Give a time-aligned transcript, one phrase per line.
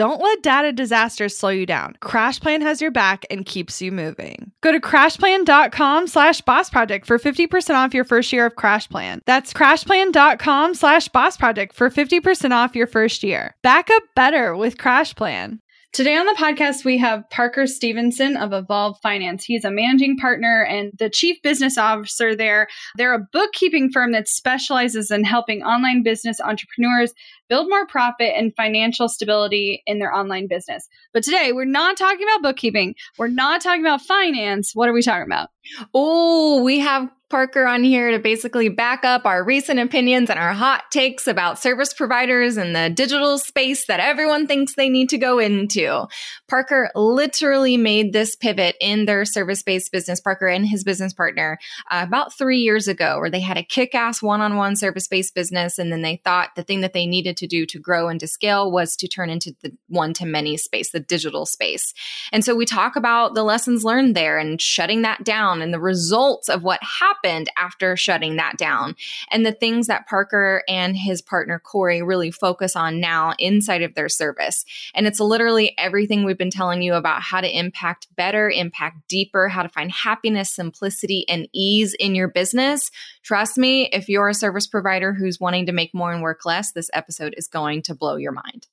[0.00, 1.94] Don't let data disasters slow you down.
[2.00, 4.50] CrashPlan has your back and keeps you moving.
[4.62, 9.20] Go to crashplan.com slash boss project for 50% off your first year of CrashPlan.
[9.26, 13.54] That's crashplan.com slash boss project for 50% off your first year.
[13.62, 15.58] Back up better with CrashPlan.
[15.92, 19.44] Today on the podcast, we have Parker Stevenson of Evolve Finance.
[19.44, 22.68] He's a managing partner and the chief business officer there.
[22.96, 27.12] They're a bookkeeping firm that specializes in helping online business entrepreneurs
[27.50, 30.88] build more profit and financial stability in their online business.
[31.12, 32.94] But today, we're not talking about bookkeeping.
[33.18, 34.70] We're not talking about finance.
[34.74, 35.50] What are we talking about?
[35.94, 40.52] Oh, we have Parker on here to basically back up our recent opinions and our
[40.52, 45.16] hot takes about service providers and the digital space that everyone thinks they need to
[45.16, 46.06] go into.
[46.48, 51.56] Parker literally made this pivot in their service based business, Parker and his business partner,
[51.90, 55.06] uh, about three years ago, where they had a kick ass one on one service
[55.06, 55.78] based business.
[55.78, 58.26] And then they thought the thing that they needed to do to grow and to
[58.26, 61.94] scale was to turn into the one to many space, the digital space.
[62.32, 65.80] And so we talk about the lessons learned there and shutting that down and the
[65.80, 68.94] results of what happened happened after shutting that down
[69.30, 73.94] and the things that Parker and his partner Corey really focus on now inside of
[73.94, 74.64] their service.
[74.94, 79.48] And it's literally everything we've been telling you about how to impact better, impact deeper,
[79.48, 82.90] how to find happiness, simplicity, and ease in your business.
[83.22, 86.72] Trust me, if you're a service provider who's wanting to make more and work less,
[86.72, 88.66] this episode is going to blow your mind.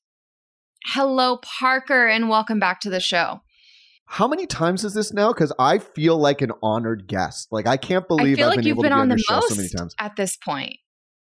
[0.85, 3.41] Hello, Parker, and welcome back to the show.
[4.09, 5.34] How many times is this now?
[5.34, 7.50] Because I feel like an honored guest.
[7.51, 9.35] Like I can't believe I feel I've like been you've been on on the show
[9.35, 9.94] most so many times.
[10.00, 10.78] at this point.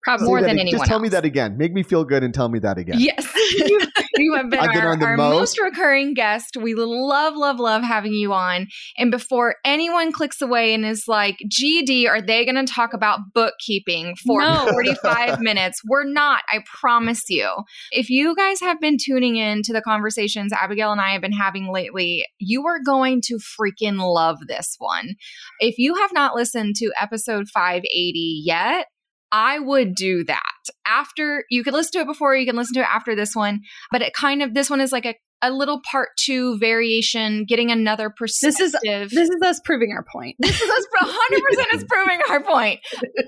[0.03, 1.03] Probably more than anyone Just tell else.
[1.03, 1.57] me that again.
[1.57, 2.95] Make me feel good and tell me that again.
[3.00, 3.81] Yes, you,
[4.17, 5.57] you have been our, on the our most.
[5.57, 6.57] most recurring guest.
[6.57, 8.67] We love, love, love having you on.
[8.97, 13.19] And before anyone clicks away and is like, GD, are they going to talk about
[13.34, 14.67] bookkeeping for No.
[14.72, 15.81] 45 minutes?
[15.88, 17.50] We're not, I promise you.
[17.91, 21.31] If you guys have been tuning in to the conversations Abagail and I have been
[21.31, 25.16] having lately, you are going to freaking love this one.
[25.59, 28.88] If you have not listened to episode 580 yet,
[29.31, 30.42] I would do that
[30.86, 33.62] after you could listen to it before, you can listen to it after this one,
[33.92, 37.72] but it kind of this one is like a, a little part two variation, getting
[37.72, 40.36] another This is this is us proving our point.
[40.40, 42.80] This is us 100% is proving our point.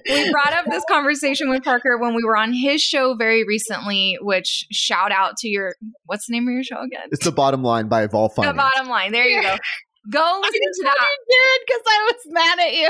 [0.07, 4.17] We brought up this conversation with Parker when we were on his show very recently,
[4.21, 5.75] which shout out to your
[6.05, 7.07] what's the name of your show again?
[7.11, 8.53] It's the bottom line by Evolve Finance.
[8.53, 9.11] The bottom line.
[9.11, 9.55] There you go.
[10.11, 11.07] Go listen to that.
[11.29, 12.89] did because I was mad at you.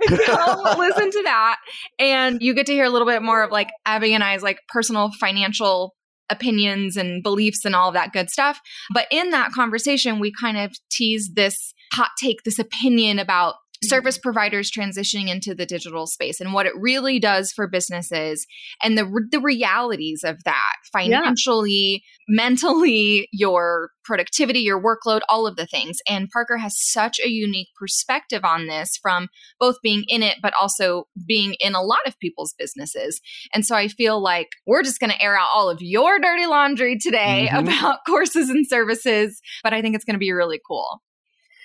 [0.08, 1.56] go listen to that
[1.98, 4.58] and you get to hear a little bit more of like abby and i's like
[4.68, 5.94] personal financial
[6.30, 8.58] opinions and beliefs and all of that good stuff.
[8.92, 14.18] But in that conversation we kind of tease this hot take this opinion about service
[14.18, 18.46] providers transitioning into the digital space and what it really does for businesses
[18.82, 25.66] and the the realities of that financially mentally your productivity your workload all of the
[25.66, 25.98] things.
[26.08, 29.28] And Parker has such a unique perspective on this from
[29.60, 33.20] both being in it but also being in a lot of people's businesses.
[33.54, 36.46] And so I feel like we're just going to air out all of your dirty
[36.46, 37.62] laundry today Mhm.
[37.62, 41.02] about courses and services but I think it's going to be really cool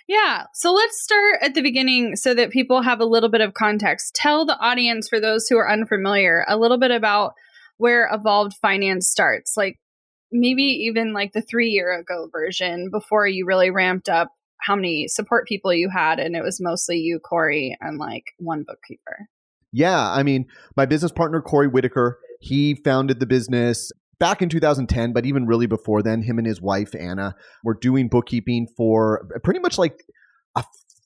[0.08, 0.46] Yeah.
[0.54, 4.16] So let's start at the beginning so that people have a little bit of context.
[4.16, 7.34] Tell the audience, for those who are unfamiliar, a little bit about
[7.78, 9.58] where Evolved Finance starts.
[9.58, 9.80] Like
[10.32, 15.08] maybe even like the three year ago version before you really ramped up how many
[15.08, 19.28] support people you had, and it was mostly you, Corey, and like one bookkeeper.
[19.72, 20.46] Yeah, I mean,
[20.76, 25.68] my business partner Corey Whitaker, he founded the business back in 2010, but even really
[25.68, 30.04] before then, him and his wife Anna were doing bookkeeping for uh, pretty much like
[30.56, 30.64] a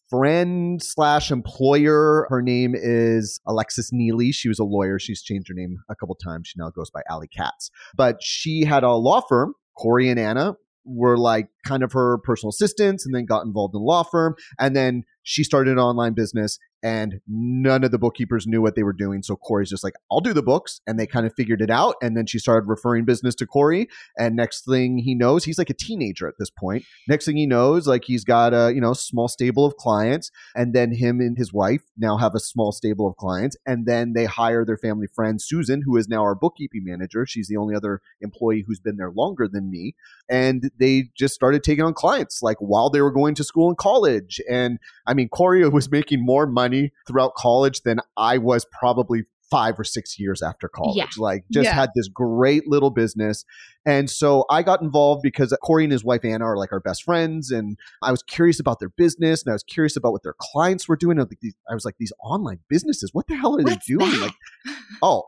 [0.10, 2.28] friend slash employer.
[2.30, 4.32] Her name is Alexis Neely.
[4.32, 5.00] She was a lawyer.
[5.00, 6.50] She's changed her name a couple times.
[6.50, 7.72] She now goes by Ali Katz.
[7.96, 9.54] But she had a law firm.
[9.78, 13.82] Corey and Anna were like kind of her personal assistants and then got involved in
[13.82, 14.36] law firm.
[14.60, 18.84] And then she started an online business and none of the bookkeepers knew what they
[18.84, 19.22] were doing.
[19.22, 20.82] So Corey's just like, I'll do the books.
[20.88, 21.96] And they kind of figured it out.
[22.02, 23.88] And then she started referring business to Corey.
[24.18, 26.84] And next thing he knows, he's like a teenager at this point.
[27.08, 30.32] Next thing he knows, like he's got a, you know, small stable of clients.
[30.56, 33.56] And then him and his wife now have a small stable of clients.
[33.66, 37.26] And then they hire their family friend, Susan, who is now our bookkeeping manager.
[37.26, 39.96] She's the only other employee who's been there longer than me.
[40.30, 43.78] And they just started taking on clients like while they were going to school and
[43.78, 44.42] college.
[44.50, 46.71] And I mean, Corey was making more money
[47.08, 50.96] throughout college than I was probably five or six years after college.
[50.96, 51.08] Yeah.
[51.18, 51.74] Like, just yeah.
[51.74, 53.44] had this great little business.
[53.86, 57.04] And so I got involved because Corey and his wife Anna are like our best
[57.04, 57.52] friends.
[57.52, 60.88] And I was curious about their business and I was curious about what their clients
[60.88, 61.20] were doing.
[61.20, 63.94] I was like, these, was like, these online businesses, what the hell are What's they
[63.94, 64.10] doing?
[64.12, 64.32] That?
[64.66, 65.26] Like, oh,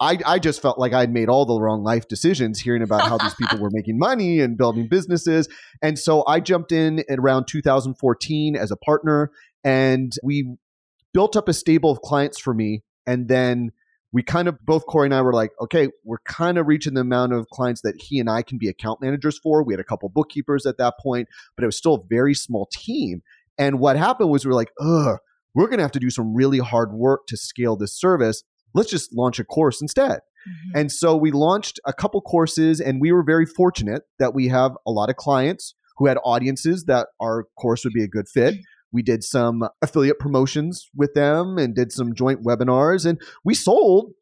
[0.00, 3.18] I, I just felt like I'd made all the wrong life decisions hearing about how
[3.18, 5.46] these people were making money and building businesses.
[5.82, 9.30] And so I jumped in around 2014 as a partner
[9.62, 10.56] and we
[11.12, 12.82] built up a stable of clients for me.
[13.06, 13.72] And then
[14.12, 17.02] we kind of, both Corey and I were like, okay, we're kind of reaching the
[17.02, 19.62] amount of clients that he and I can be account managers for.
[19.62, 22.68] We had a couple bookkeepers at that point, but it was still a very small
[22.72, 23.22] team.
[23.58, 25.18] And what happened was we were like, ugh,
[25.54, 28.42] we're going to have to do some really hard work to scale this service
[28.74, 30.20] let's just launch a course instead.
[30.20, 30.78] Mm-hmm.
[30.78, 34.72] And so we launched a couple courses, and we were very fortunate that we have
[34.86, 38.54] a lot of clients who had audiences that our course would be a good fit.
[38.92, 44.12] We did some affiliate promotions with them and did some joint webinars, and we sold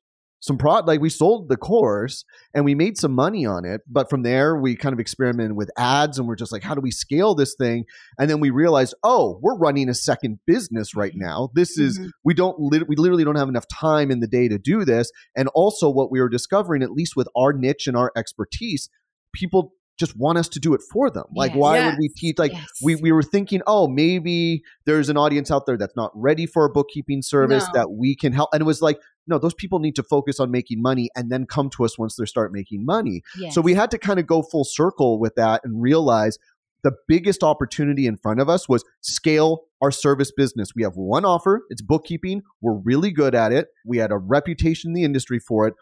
[0.41, 2.25] some prod like we sold the course
[2.55, 5.71] and we made some money on it but from there we kind of experimented with
[5.77, 7.85] ads and we're just like how do we scale this thing?
[8.19, 11.51] And then we realized oh we're running a second business right now.
[11.55, 12.09] This is mm-hmm.
[12.25, 15.11] we don't we literally don't have enough time in the day to do this.
[15.37, 18.89] And also what we were discovering at least with our niche and our expertise
[19.35, 21.25] people just want us to do it for them.
[21.35, 21.59] Like, yes.
[21.59, 21.93] why yes.
[21.93, 22.39] would we teach?
[22.39, 22.67] Like, yes.
[22.83, 26.65] we, we were thinking, oh, maybe there's an audience out there that's not ready for
[26.65, 27.81] a bookkeeping service no.
[27.81, 28.51] that we can help.
[28.53, 31.47] And it was like, no, those people need to focus on making money and then
[31.47, 33.23] come to us once they start making money.
[33.51, 36.39] So we had to kind of go full circle with that and realize
[36.85, 40.71] the biggest opportunity in front of us was scale our service business.
[40.75, 42.43] We have one offer, it's bookkeeping.
[42.61, 43.69] We're really good at it.
[43.85, 45.75] We had a reputation in the industry for it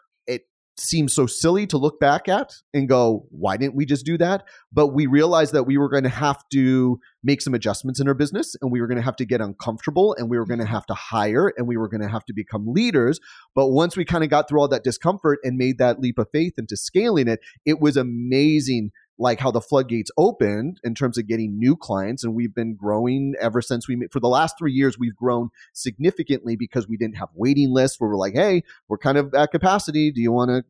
[0.79, 4.45] seems so silly to look back at and go, why didn't we just do that?
[4.73, 8.15] But we realized that we were going to have to make some adjustments in our
[8.15, 10.67] business and we were going to have to get uncomfortable and we were going to
[10.67, 13.19] have to hire and we were going to have to become leaders.
[13.55, 16.29] But once we kind of got through all that discomfort and made that leap of
[16.31, 21.27] faith into scaling it, it was amazing like how the floodgates opened in terms of
[21.27, 24.99] getting new clients and we've been growing ever since we for the last three years
[24.99, 29.19] we've grown significantly because we didn't have waiting lists where we're like hey we're kind
[29.19, 30.11] of at capacity.
[30.11, 30.65] Do you want to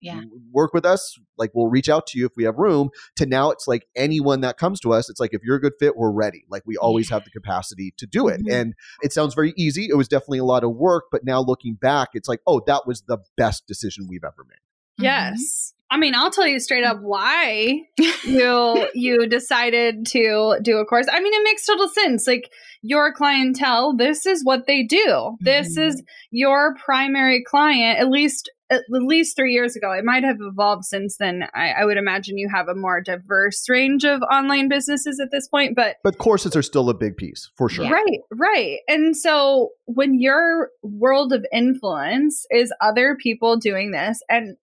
[0.00, 0.20] yeah.
[0.52, 1.18] work with us?
[1.36, 2.90] Like we'll reach out to you if we have room.
[3.16, 5.74] To now it's like anyone that comes to us it's like if you're a good
[5.78, 6.44] fit we're ready.
[6.48, 7.16] Like we always yeah.
[7.16, 8.40] have the capacity to do it.
[8.40, 8.52] Mm-hmm.
[8.52, 9.88] and it sounds very easy.
[9.90, 12.86] It was definitely a lot of work but now looking back it's like oh that
[12.86, 15.04] was the best decision we've ever made.
[15.04, 17.82] Yes I mean, I'll tell you straight up why
[18.24, 21.06] you you decided to do a course.
[21.10, 22.26] I mean, it makes total sense.
[22.26, 22.50] Like
[22.82, 25.36] your clientele, this is what they do.
[25.40, 25.88] This mm-hmm.
[25.88, 27.98] is your primary client.
[27.98, 29.92] At least at least three years ago.
[29.92, 31.44] It might have evolved since then.
[31.54, 35.48] I, I, would imagine you have a more diverse range of online businesses at this
[35.48, 37.88] point, but but courses are still a big piece for sure.
[37.88, 38.78] Right, right.
[38.86, 44.56] And so when your world of influence is other people doing this, and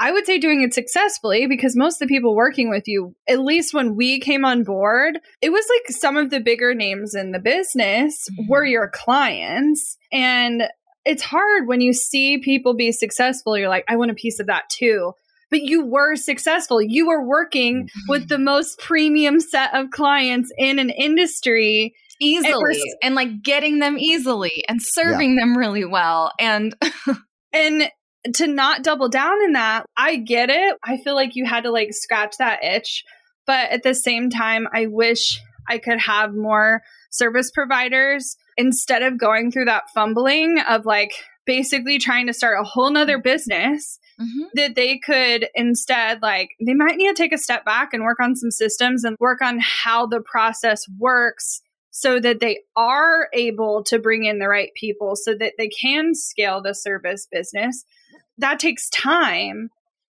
[0.00, 3.38] I would say doing it successfully because most of the people working with you, at
[3.38, 7.32] least when we came on board, it was like some of the bigger names in
[7.32, 8.50] the business mm-hmm.
[8.50, 9.98] were your clients.
[10.10, 10.62] And
[11.04, 13.58] it's hard when you see people be successful.
[13.58, 15.12] You're like, I want a piece of that too.
[15.50, 16.80] But you were successful.
[16.80, 18.00] You were working mm-hmm.
[18.08, 23.80] with the most premium set of clients in an industry easily and, and like getting
[23.80, 25.42] them easily and serving yeah.
[25.42, 26.32] them really well.
[26.40, 26.74] And
[27.52, 27.90] and
[28.34, 30.76] to not double down in that, I get it.
[30.84, 33.04] I feel like you had to like scratch that itch.
[33.46, 39.18] But at the same time, I wish I could have more service providers instead of
[39.18, 41.12] going through that fumbling of like
[41.46, 44.44] basically trying to start a whole nother business mm-hmm.
[44.54, 48.20] that they could instead, like, they might need to take a step back and work
[48.20, 51.60] on some systems and work on how the process works
[51.90, 56.14] so that they are able to bring in the right people so that they can
[56.14, 57.84] scale the service business.
[58.40, 59.70] That takes time,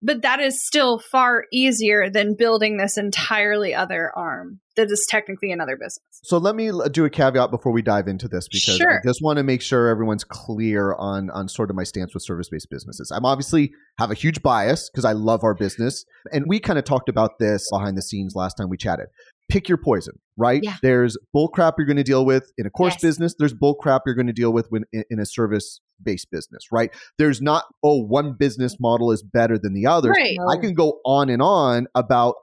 [0.02, 5.52] but that is still far easier than building this entirely other arm that is technically
[5.52, 6.02] another business.
[6.24, 9.00] So let me uh, do a caveat before we dive into this because sure.
[9.00, 12.24] I just want to make sure everyone's clear on on sort of my stance with
[12.24, 13.12] service-based businesses.
[13.12, 16.86] I'm obviously have a huge bias because I love our business and we kind of
[16.86, 19.08] talked about this behind the scenes last time we chatted
[19.52, 20.62] pick your poison, right?
[20.64, 20.78] Yeah.
[20.82, 23.02] There's bull crap you're going to deal with in a course yes.
[23.02, 23.36] business.
[23.38, 26.66] There's bull crap you're going to deal with when in, in a service based business,
[26.72, 26.92] right?
[27.18, 30.12] There's not, oh, one business model is better than the other.
[30.12, 30.38] Right.
[30.50, 32.36] I can go on and on about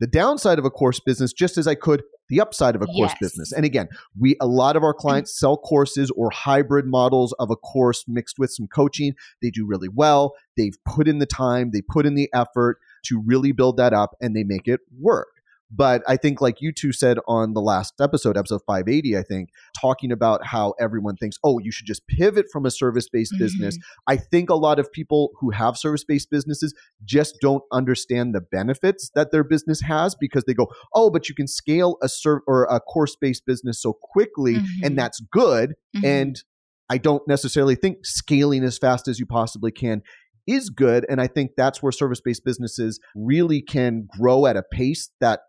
[0.00, 3.12] the downside of a course business just as I could the upside of a course
[3.12, 3.18] yes.
[3.20, 3.52] business.
[3.52, 3.88] And again,
[4.18, 8.38] we a lot of our clients sell courses or hybrid models of a course mixed
[8.38, 9.14] with some coaching.
[9.42, 10.32] They do really well.
[10.56, 14.16] They've put in the time, they put in the effort to really build that up
[14.20, 15.28] and they make it work.
[15.74, 19.48] But I think, like you two said on the last episode, episode 580, I think,
[19.80, 23.44] talking about how everyone thinks, oh, you should just pivot from a service based mm-hmm.
[23.44, 23.78] business.
[24.06, 26.74] I think a lot of people who have service based businesses
[27.04, 31.34] just don't understand the benefits that their business has because they go, oh, but you
[31.34, 34.84] can scale a serv- or a course based business so quickly, mm-hmm.
[34.84, 35.74] and that's good.
[35.96, 36.06] Mm-hmm.
[36.06, 36.42] And
[36.90, 40.02] I don't necessarily think scaling as fast as you possibly can
[40.46, 41.06] is good.
[41.08, 45.40] And I think that's where service based businesses really can grow at a pace that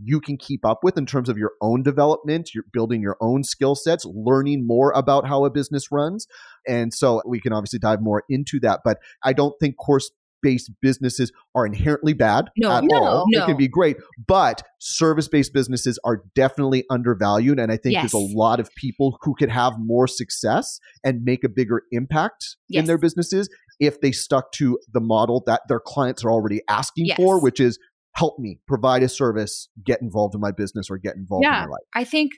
[0.00, 3.44] you can keep up with in terms of your own development, you're building your own
[3.44, 6.26] skill sets, learning more about how a business runs.
[6.66, 8.80] And so we can obviously dive more into that.
[8.84, 10.10] But I don't think course
[10.42, 13.24] based businesses are inherently bad no, at no, all.
[13.28, 13.42] No.
[13.42, 13.96] It can be great,
[14.26, 17.58] but service based businesses are definitely undervalued.
[17.58, 18.02] And I think yes.
[18.02, 22.56] there's a lot of people who could have more success and make a bigger impact
[22.68, 22.80] yes.
[22.80, 23.48] in their businesses
[23.80, 27.16] if they stuck to the model that their clients are already asking yes.
[27.16, 27.78] for, which is
[28.14, 31.68] help me provide a service, get involved in my business or get involved yeah, in
[31.68, 31.82] my life.
[31.94, 32.32] I think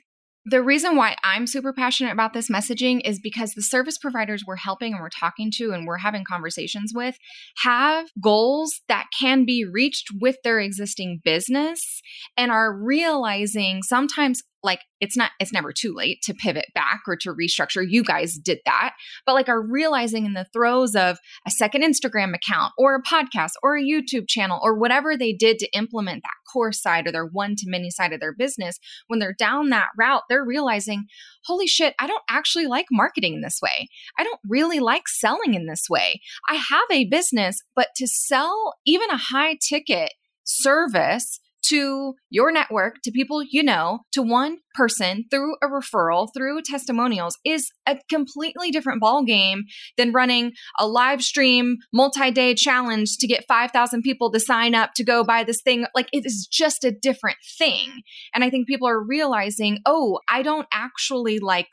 [0.47, 4.57] the reason why I'm super passionate about this messaging is because the service providers we're
[4.57, 7.17] helping and we're talking to and we're having conversations with
[7.63, 12.01] have goals that can be reached with their existing business
[12.37, 17.15] and are realizing sometimes like it's not it's never too late to pivot back or
[17.17, 17.85] to restructure.
[17.87, 18.93] You guys did that.
[19.25, 21.17] But like are realizing in the throes of
[21.47, 25.59] a second instagram account or a podcast or a youtube channel or whatever they did
[25.59, 29.19] to implement that core side or their one to many side of their business when
[29.19, 31.05] they're down that route they're realizing
[31.45, 33.87] holy shit i don't actually like marketing in this way.
[34.17, 36.21] I don't really like selling in this way.
[36.49, 43.01] I have a business but to sell even a high ticket service to your network,
[43.03, 48.71] to people you know, to one person through a referral, through testimonials is a completely
[48.71, 49.61] different ballgame
[49.97, 55.03] than running a live stream multi-day challenge to get 5,000 people to sign up to
[55.03, 55.85] go buy this thing.
[55.95, 58.01] Like it is just a different thing.
[58.33, 61.67] And I think people are realizing, oh, I don't actually like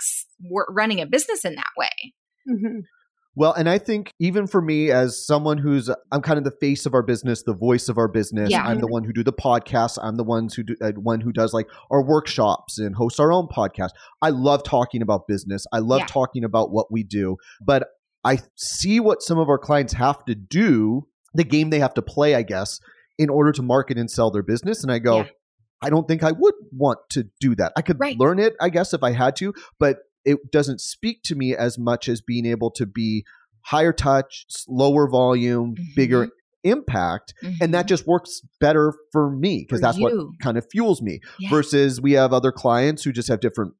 [0.68, 2.14] running a business in that way.
[2.48, 2.80] Mm-hmm.
[3.34, 6.84] Well, and I think even for me, as someone who's, I'm kind of the face
[6.84, 8.50] of our business, the voice of our business.
[8.50, 8.62] Yeah.
[8.62, 9.98] I'm the one who do the podcast.
[10.02, 13.32] I'm the ones who do, uh, one who does like our workshops and hosts our
[13.32, 13.90] own podcast.
[14.20, 15.64] I love talking about business.
[15.72, 16.06] I love yeah.
[16.06, 17.88] talking about what we do, but
[18.22, 22.02] I see what some of our clients have to do, the game they have to
[22.02, 22.80] play, I guess,
[23.18, 24.82] in order to market and sell their business.
[24.82, 25.28] And I go, yeah.
[25.80, 27.72] I don't think I would want to do that.
[27.76, 28.16] I could right.
[28.18, 31.78] learn it, I guess, if I had to, but it doesn't speak to me as
[31.78, 33.24] much as being able to be
[33.62, 35.84] higher touch, lower volume, mm-hmm.
[35.94, 36.28] bigger
[36.64, 37.54] impact mm-hmm.
[37.60, 37.88] and that mm-hmm.
[37.88, 40.04] just works better for me because that's you.
[40.04, 41.50] what kind of fuels me yes.
[41.50, 43.74] versus we have other clients who just have different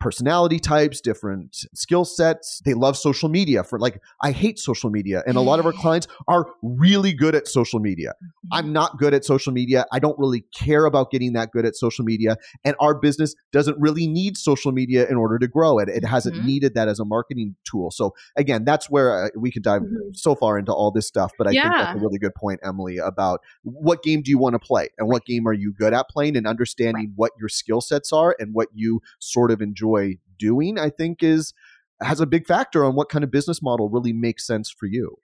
[0.00, 2.62] personality types, different skill sets.
[2.64, 5.22] They love social media for like, I hate social media.
[5.26, 8.10] And a lot of our clients are really good at social media.
[8.10, 8.48] Mm-hmm.
[8.52, 9.84] I'm not good at social media.
[9.92, 12.36] I don't really care about getting that good at social media.
[12.64, 15.88] And our business doesn't really need social media in order to grow it.
[15.88, 16.46] It hasn't mm-hmm.
[16.46, 17.90] needed that as a marketing tool.
[17.90, 20.12] So again, that's where uh, we could dive mm-hmm.
[20.14, 21.32] so far into all this stuff.
[21.36, 21.62] But I yeah.
[21.62, 24.88] think that's a really good point, Emylee, about what game do you want to play
[24.98, 27.12] and what game are you good at playing and understanding right.
[27.16, 31.22] what your skill sets are and what you sort of enjoy enjoy doing, I think
[31.22, 31.52] is
[32.00, 35.16] has a big factor on what kind of business model really makes sense for you.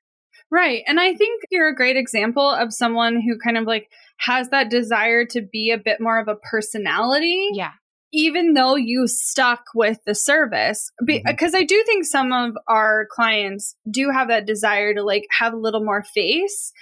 [0.50, 0.83] Right.
[0.87, 4.71] And I think you're a great example of someone who kind of like has that
[4.71, 7.49] desire to be a bit more of a personality.
[7.52, 7.73] Yeah.
[8.12, 10.90] Even though you stuck with the service.
[11.04, 11.56] Because mm-hmm.
[11.56, 15.59] I do think some of our clients do have that desire to like have a
[15.59, 16.73] little more face.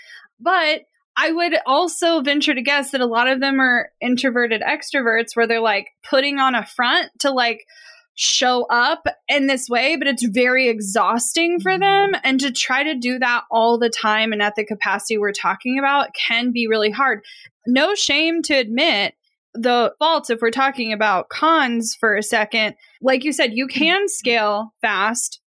[0.40, 0.82] But
[1.16, 5.46] I would also venture to guess that a lot of them are introverted extroverts where
[5.46, 7.64] they're like putting on a front to like
[8.14, 12.12] show up in this way, but it's very exhausting for mm-hmm.
[12.12, 12.20] them.
[12.24, 15.78] And to try to do that all the time and at the capacity we're talking
[15.78, 17.22] about can be really hard.
[17.66, 19.14] No shame to admit
[19.54, 22.74] the faults if we're talking about cons for a second.
[23.02, 23.78] Like you said, you mm-hmm.
[23.78, 25.40] can scale fast,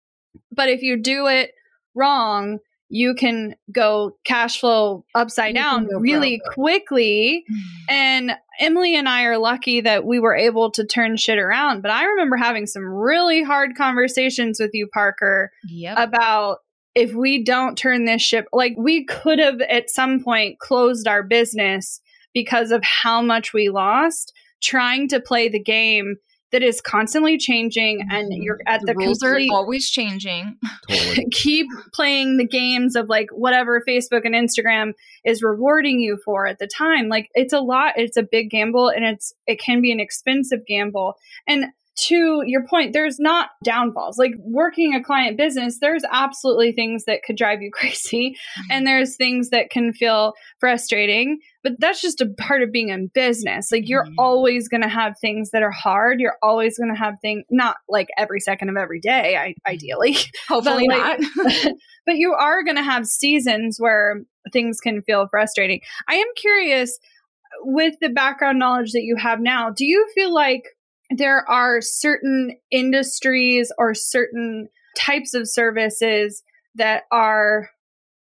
[0.51, 1.51] but if you do it
[1.95, 2.59] wrong,
[2.95, 6.53] you can go cash flow upside You down really broke.
[6.53, 7.43] quickly.
[7.89, 8.31] And
[8.61, 11.81] Emylee and I are lucky that we were able to turn shit around.
[11.81, 15.97] But I remember having some really hard conversations with you, Parker, Yep.
[15.97, 16.57] about
[16.95, 21.23] if we don't turn this ship, like we could have at some point closed our
[21.23, 21.99] business
[22.33, 24.31] because of how much we lost
[24.61, 26.15] trying to play the game
[26.53, 28.43] that is constantly changing and mm-hmm.
[28.43, 30.55] you're at the, the rules complete are always changing.
[30.87, 31.27] Totally.
[31.31, 34.93] keep playing the games of like whatever Facebook and Instagram
[35.25, 37.09] is rewarding you for at the time.
[37.09, 40.65] Like it's a lot, it's a big gamble and it's it can be an expensive
[40.67, 41.15] gamble.
[41.47, 44.17] And to your point, there's not downfalls.
[44.17, 48.35] Like working a client business, there's absolutely things that could drive you crazy
[48.69, 53.11] and there's things that can feel frustrating, but that's just a part of being in
[53.13, 53.71] business.
[53.71, 54.13] Like you're Mhm.
[54.17, 56.19] always going to have things that are hard.
[56.19, 60.17] You're always going to have things not like every second of every day, I, ideally,
[60.49, 61.73] Hopefully like- not.
[62.05, 64.21] but you are going to have seasons where
[64.51, 65.81] things can feel frustrating.
[66.09, 66.97] I am curious
[67.61, 70.63] with the background knowledge that you have now, do you feel like
[71.09, 76.43] there are certain industries or certain types of services
[76.75, 77.69] that are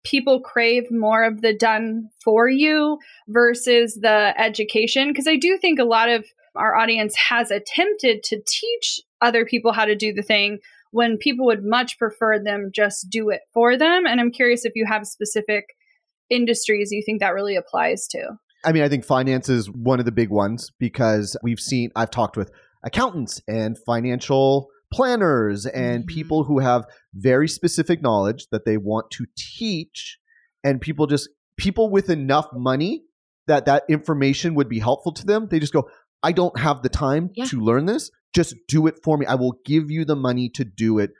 [0.04, 2.98] people crave more of the done for you
[3.30, 8.42] versus the education because I do think a lot of our audience has attempted to
[8.46, 10.60] teach other people how to do the thing
[10.92, 14.06] when people would much prefer them just do it for them.
[14.06, 15.66] And I'm curious if you have specific
[16.30, 18.38] industries you think that really applies to.
[18.64, 22.12] I mean, I think finance is one of the big ones because we've seen, I've
[22.12, 22.52] talked with
[22.84, 26.08] accountants and financial planners and Mhm.
[26.08, 30.20] people who have very specific knowledge that they want to teach.
[30.64, 33.04] And people just, people with enough money
[33.48, 35.90] that that information would be helpful to them, they just go,
[36.22, 37.46] I don't have the time Yeah.
[37.46, 38.12] to learn this.
[38.34, 39.26] Just do it for me.
[39.26, 41.12] I will give you the money to do it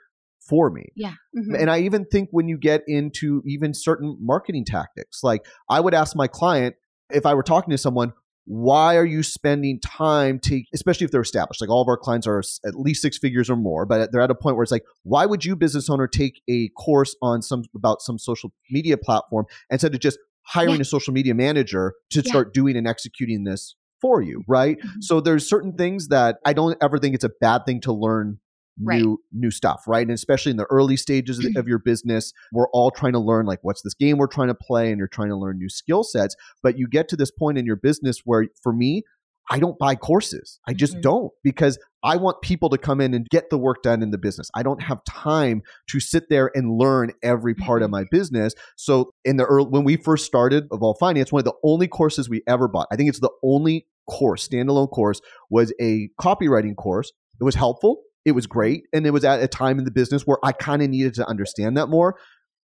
[0.48, 0.86] for me.
[0.96, 1.58] Mhm.
[1.58, 5.94] And I even think when you get into even certain marketing tactics, like I would
[5.94, 6.76] ask my client
[7.12, 8.12] if I were talking to someone,
[8.46, 11.60] why are you spending time to, especially if they're established?
[11.62, 14.30] Like all of our clients are at least six figures or more, but they're at
[14.30, 17.64] a point where it's like, why would you, business owner, take a course on some
[17.74, 20.80] about some social media platform instead of just hiring Yeah.
[20.82, 22.28] a social media manager to Yeah.
[22.28, 24.78] start doing and executing this for you, right?
[24.78, 25.02] Mhm.
[25.02, 28.40] So there's certain things that I don't ever think it's a bad thing to learn
[28.82, 29.00] Right.
[29.02, 30.02] new new stuff, right?
[30.06, 33.46] And especially in the early stages of- of your business, we're all trying to learn
[33.46, 36.02] like what's this game we're trying to play and you're trying to learn new skill
[36.02, 39.02] sets, but you get to this point in your business where for me,
[39.50, 40.58] I don't buy courses.
[40.66, 41.02] I just Mhm.
[41.02, 44.18] don't because I want people to come in and get the work done in the
[44.18, 44.50] business.
[44.54, 47.92] I don't have time to sit there and learn every part of Mhm.
[47.92, 48.54] my business.
[48.76, 51.86] So in the early when we first started of Evolve Finance, one of the only
[51.88, 56.74] courses we ever bought, I think it's the only course, standalone course, was a copywriting
[56.76, 57.12] course.
[57.40, 58.00] It was helpful.
[58.24, 58.84] It was great.
[58.92, 61.26] And it was at a time in the business where I kind of needed to
[61.28, 62.16] understand that more.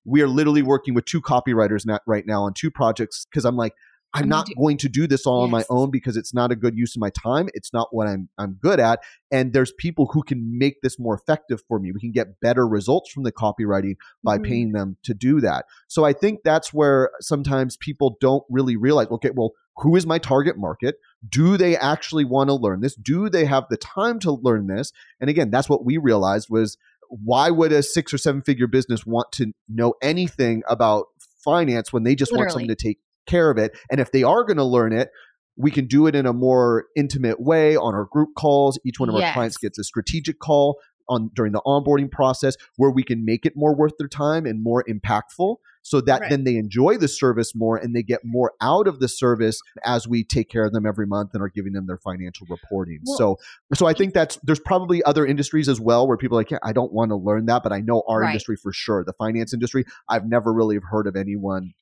[0.04, 3.56] We are literally working with two copywriters not right now on two projects because I'm
[3.56, 3.74] like,
[4.12, 6.50] I'm I'm not do- going to do this all on my own because it's not
[6.50, 7.48] a good use of my time.
[7.54, 9.00] It's not what I'm I'm good at.
[9.30, 11.92] And there's people who can make this more effective for me.
[11.92, 13.94] We can get better results from the copywriting
[14.24, 14.44] by Mhm.
[14.44, 15.66] paying them to do that.
[15.86, 20.18] So I think that's where sometimes people don't really realize, okay, well, who is my
[20.18, 20.96] target market?
[21.28, 22.94] Do they actually want to learn this?
[22.94, 24.92] Do they have the time to learn this?
[25.20, 26.76] And again, that's what we realized was
[27.08, 31.06] why would a six or seven figure business want to know anything about
[31.44, 33.76] finance when they just want someone to take care of it?
[33.90, 35.10] And if they are going to learn it,
[35.56, 38.78] we can do it in a more intimate way on our group calls.
[38.84, 42.90] Each one of our clients gets a strategic call on during the onboarding process where
[42.90, 46.30] we can make it more worth their time and more impactful so that Right.
[46.30, 50.06] then they enjoy the service more and they get more out of the service as
[50.06, 53.00] we take care of them every month and are giving them their financial reporting.
[53.04, 53.38] Well- so
[53.74, 56.58] so I think that's there's probably other industries as well where people are like, yeah,
[56.62, 58.28] I don't want to learn that, but I know our Right.
[58.30, 59.04] industry for sure.
[59.04, 61.72] The finance industry, I've never really heard of anyone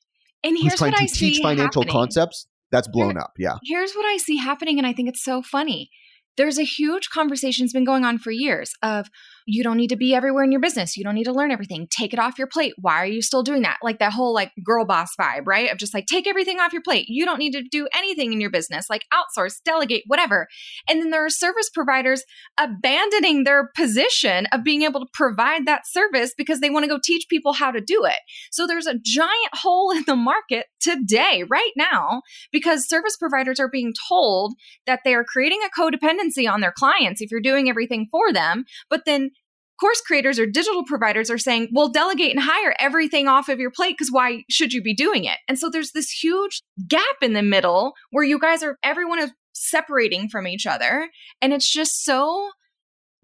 [0.43, 1.91] And who's trying to I teach financial happening.
[1.91, 2.47] concepts.
[2.71, 3.33] That's blown up.
[3.37, 3.57] Yeah.
[3.63, 5.89] Here's what I see happening, and I think it's so funny.
[6.37, 9.09] There's a huge conversation's been going on for years of
[9.45, 10.97] you don't need to be everywhere in your business.
[10.97, 11.87] You don't need to learn everything.
[11.89, 12.73] Take it off your plate.
[12.77, 13.77] Why are you still doing that?
[13.81, 15.71] Like that whole like girl boss vibe, right?
[15.71, 17.05] Of just like take everything off your plate.
[17.07, 18.89] You don't need to do anything in your business.
[18.89, 20.47] Like outsource, delegate, whatever.
[20.87, 22.23] And then there are service providers
[22.59, 26.99] abandoning their position of being able to provide that service because they want to go
[27.03, 28.19] teach people how to do it.
[28.51, 32.21] So there's a giant hole in the market today, right now,
[32.51, 37.21] because service providers are being told that they are creating a codependency on their clients
[37.21, 38.65] if you're doing everything for them.
[38.89, 39.31] But then
[39.79, 43.71] course creators or digital providers are saying, well, delegate and hire everything off of your
[43.71, 45.37] plate because why should you be doing it?
[45.47, 49.31] And so there's this huge gap in the middle where you guys are, everyone is
[49.53, 51.09] separating from each other.
[51.41, 52.49] And it's just so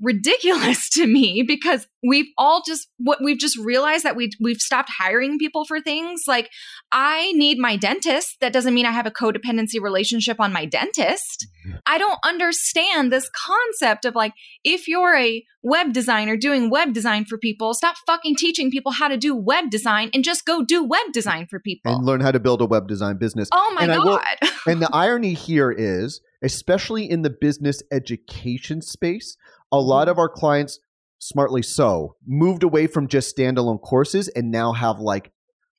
[0.02, 4.90] ridiculous to me because we've all just what we've just realized that we we've stopped
[4.98, 6.50] hiring people for things like
[6.92, 11.48] I need my dentist that doesn't mean I have a codependency relationship on my dentist.
[11.68, 11.78] Mm-hmm.
[11.86, 17.26] I don't understand this concept of like if you're a web designer doing web design
[17.26, 20.84] for people, stop fucking teaching people how to do web design and just go do
[20.84, 23.50] web design for people and learn how to build a web design business.
[23.52, 24.06] Oh my and god.
[24.06, 29.36] Will, and the irony here is especially in the business education space,
[29.78, 30.80] a lot of our clients,
[31.20, 35.32] smartly so, moved away from just standalone courses and now have like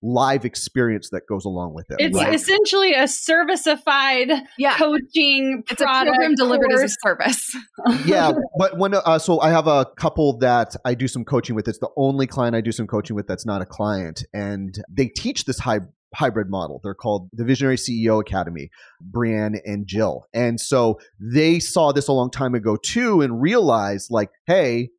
[0.03, 1.97] live experience that goes along with it.
[1.99, 2.35] It's right?
[2.35, 4.77] essentially a serviceified yeah.
[4.77, 7.57] coaching it's a program delivered as a service.
[8.07, 11.67] yeah, but when uh, so I have a couple that I do some coaching with.
[11.69, 15.09] It's the only client I do some coaching with that's not a client, and they
[15.09, 15.81] teach this high
[16.17, 16.81] hybrid model.
[16.83, 18.71] They're called the Visionary CEO Academy,
[19.13, 20.27] Brianne and Jill.
[20.33, 24.91] And so they saw this a long time ago too and realized like, hey,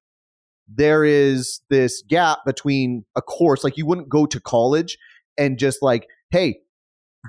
[0.67, 3.63] there is this gap between a course.
[3.63, 4.97] Like you wouldn't go to college
[5.37, 6.59] and just like, hey,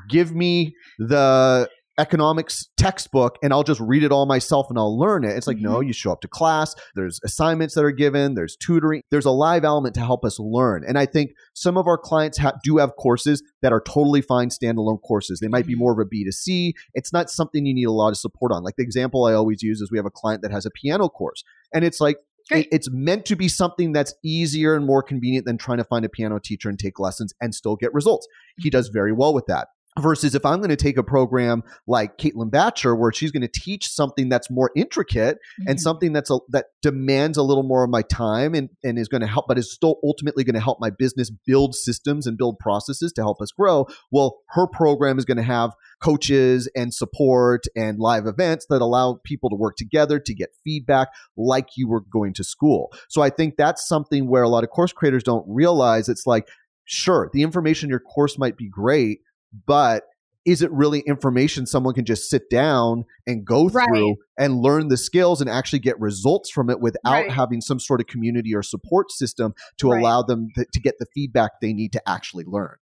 [0.08, 5.24] give me the economics textbook and I'll just read it all myself and I'll learn
[5.24, 5.36] it.
[5.36, 5.72] It's like, mm-hmm.
[5.72, 9.30] no, you show up to class, there's assignments that are given, there's tutoring, there's a
[9.30, 10.84] live element to help us learn.
[10.86, 14.48] And I think some of our clients ha- do have courses that are totally fine
[14.48, 15.40] standalone courses.
[15.40, 15.80] They might be mm-hmm.
[15.80, 16.72] more of a B2C.
[16.94, 18.62] It's not something you need a lot of support on.
[18.62, 21.08] Like the example I always use is we have a client that has a piano
[21.08, 21.42] course
[21.74, 22.18] and it's like,
[22.50, 26.08] it's meant to be something that's easier and more convenient than trying to find a
[26.08, 28.26] piano teacher and take lessons and still get results.
[28.56, 29.68] He does very well with that.
[29.98, 33.48] Versus if I'm going to take a program like Caitlin Batcher, where she's going to
[33.48, 35.70] teach something that's more intricate mm-hmm.
[35.70, 39.08] and something that's a, that demands a little more of my time and, and is
[39.08, 42.38] going to help, but is still ultimately going to help my business build systems and
[42.38, 43.86] build processes to help us grow.
[44.10, 49.20] Well, her program is going to have coaches and support and live events that allow
[49.24, 52.92] people to work together to get feedback like you were going to school.
[53.08, 56.48] So I think that's something where a lot of course creators don't realize it's like,
[56.84, 59.20] sure, the information in your course might be great
[59.66, 60.04] but
[60.48, 64.16] is it really information someone can just sit down and go through right.
[64.38, 67.30] and learn the skills and actually get results from it without right.
[67.30, 70.00] having some sort of community or support system to right.
[70.00, 72.76] allow them to, to get the feedback they need to actually learn?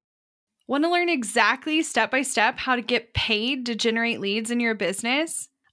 [0.67, 4.59] Want to learn exactly step by step how to get paid to generate leads in
[4.59, 5.49] your business?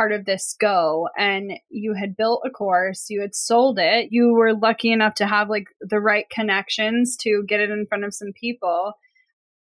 [0.00, 4.32] part of this go and you had built a course, you had sold it, you
[4.32, 8.14] were lucky enough to have like the right connections to get it in front of
[8.14, 8.94] some people,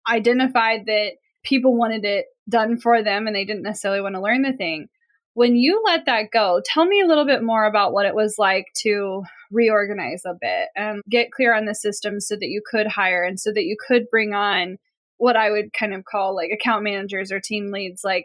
[0.09, 1.11] identified that
[1.43, 4.87] people wanted it done for them and they didn't necessarily want to learn the thing.
[5.33, 8.35] When you let that go, tell me a little bit more about what it was
[8.37, 12.87] like to reorganize a bit and get clear on the system so that you could
[12.87, 14.77] hire and so that you could bring on
[15.17, 18.05] what I would kind of call like account managers or team leads.
[18.05, 18.23] Like,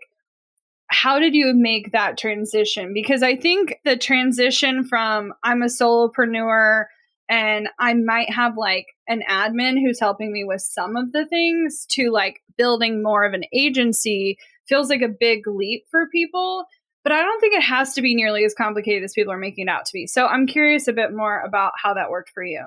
[0.94, 2.94] how did you make that transition?
[2.94, 6.84] Because I think the transition from I'm a solopreneur
[7.28, 11.86] and I might have like an admin who's helping me with some of the things
[11.90, 16.64] to like building more of an agency feels like a big leap for people.
[17.02, 19.66] But I don't think it has to be nearly as complicated as people are making
[19.66, 20.06] it out to be.
[20.06, 22.66] So I'm curious a bit more about how that worked for you.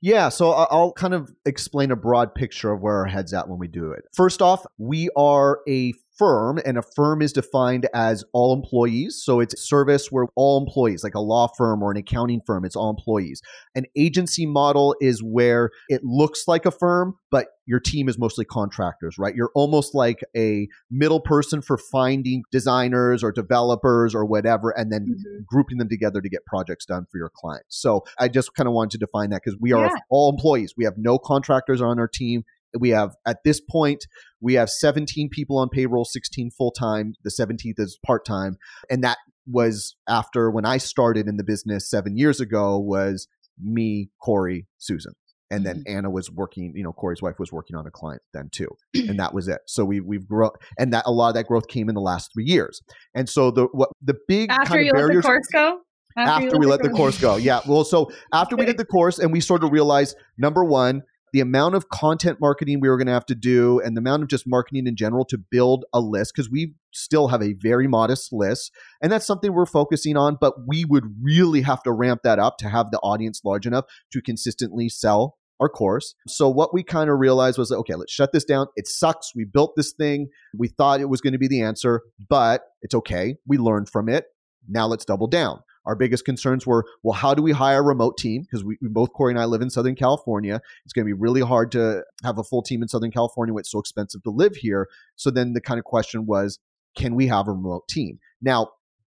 [0.00, 3.58] Yeah, so I'll kind of explain a broad picture of where our head's at when
[3.58, 4.04] we do it.
[4.14, 9.20] First off, we are a firm, and a firm is defined as all employees.
[9.22, 12.76] So it's service where all employees, like a law firm or an accounting firm, it's
[12.76, 13.40] all employees.
[13.74, 18.44] An agency model is where it looks like a firm, but your team is mostly
[18.46, 19.34] contractors, right?
[19.34, 25.02] You're almost like a middle person for finding designers or developers or whatever, and then
[25.02, 25.42] mm-hmm.
[25.46, 27.78] grouping them together to get projects done for your clients.
[27.80, 30.00] So I just kind of wanted to define that because we are yeah.
[30.08, 30.74] all employees.
[30.76, 32.44] We have no contractors on our team
[32.78, 34.04] we have at this point
[34.40, 38.56] we have 17 people on payroll 16 full-time the 17th is part-time
[38.90, 43.28] and that was after when i started in the business seven years ago was
[43.60, 45.12] me corey susan
[45.50, 45.96] and then mm-hmm.
[45.96, 49.18] Anna was working, you know, Corey's wife was working on a client then too, and
[49.18, 49.60] that was it.
[49.66, 52.30] So we we've grown, and that a lot of that growth came in the last
[52.34, 52.82] three years.
[53.14, 55.80] And so the what the big after kind you of let the course go,
[56.16, 57.60] after, after we let the course go, yeah.
[57.66, 61.40] Well, so after we did the course, and we sort of realized number one, the
[61.40, 64.28] amount of content marketing we were going to have to do and the amount of
[64.28, 68.32] just marketing in general to build a list because we still have a very modest
[68.32, 72.38] list and that's something we're focusing on but we would really have to ramp that
[72.38, 76.14] up to have the audience large enough to consistently sell our course.
[76.26, 78.66] So what we kind of realized was okay, let's shut this down.
[78.76, 79.32] It sucks.
[79.34, 80.28] We built this thing.
[80.56, 83.36] We thought it was going to be the answer, but it's okay.
[83.46, 84.26] We learned from it.
[84.68, 85.60] Now let's double down.
[85.86, 88.42] Our biggest concerns were, well, how do we hire a remote team?
[88.42, 90.60] Because we, we, both Corey and I live in Southern California.
[90.84, 93.70] It's going to be really hard to have a full team in Southern California it's
[93.70, 94.88] so expensive to live here.
[95.16, 96.58] So then the kind of question was,
[96.96, 98.18] can we have a remote team?
[98.40, 98.70] Now,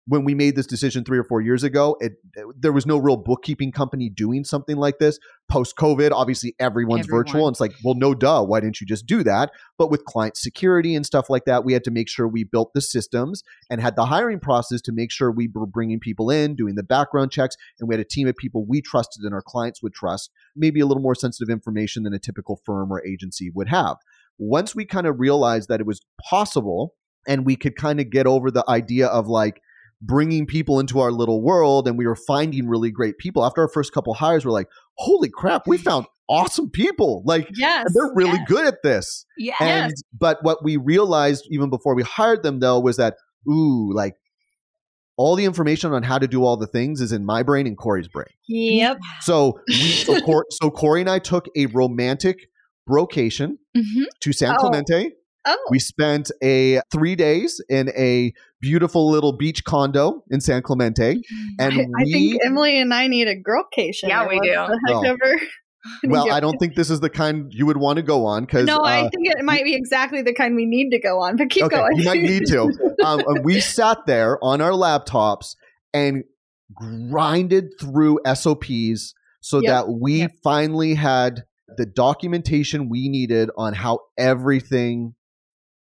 [0.08, 2.14] when we made this decision three or four years ago, it,
[2.58, 5.18] there was no real bookkeeping company doing something like this.
[5.50, 7.26] Post COVID, obviously everyone's Everyone.
[7.26, 7.46] virtual.
[7.46, 8.42] And it's like, well, no duh.
[8.42, 9.50] Why didn't you just do that?
[9.76, 12.72] But with client security and stuff like that, we had to make sure we built
[12.72, 16.56] the systems and had the hiring process to make sure we were bringing people in,
[16.56, 17.56] doing the background checks.
[17.78, 20.80] And we had a team of people we trusted and our clients would trust, maybe
[20.80, 23.96] a little more sensitive information than a typical firm or agency would have.
[24.38, 26.94] Once we kind of realized that it was possible
[27.26, 29.60] and we could kind of get over the idea of like,
[30.00, 33.44] bringing people into our little world and we were finding really great people.
[33.44, 37.22] After our first couple hires, we're like, holy crap, we found awesome people.
[37.24, 38.48] Like yes, they're really yes.
[38.48, 39.26] good at this.
[39.36, 39.54] Yeah.
[39.60, 43.16] And but what we realized even before we hired them though was that,
[43.48, 44.14] ooh, like
[45.16, 47.76] all the information on how to do all the things is in my brain and
[47.76, 48.26] Corey's brain.
[48.46, 48.98] Yep.
[49.20, 52.48] So we so, Cor- so Corey and I took a romantic
[52.86, 54.04] brocation mm-hmm.
[54.20, 54.58] to San oh.
[54.58, 55.16] Clemente Oh,
[55.70, 61.20] We spent a three days in a beautiful little beach condo in San Clemente,
[61.58, 62.12] and I, I we.
[62.12, 64.08] think Emily and I need a girlcation.
[64.08, 64.50] Yeah, we do.
[64.50, 65.02] the heck Oh.
[65.04, 65.40] ever.
[66.04, 68.66] well, I don't think this is the kind you would want to go on because
[68.66, 71.36] No, I uh, think it might be exactly the kind we need to go on.
[71.36, 71.96] But keep okay, going.
[71.96, 72.96] you might need to.
[73.02, 75.54] Um, we sat there on our laptops
[75.94, 76.24] and
[76.74, 79.64] grinded through SOPs so Yep.
[79.66, 80.32] that we Yep.
[80.42, 81.44] finally had
[81.76, 85.14] the documentation we needed on how everything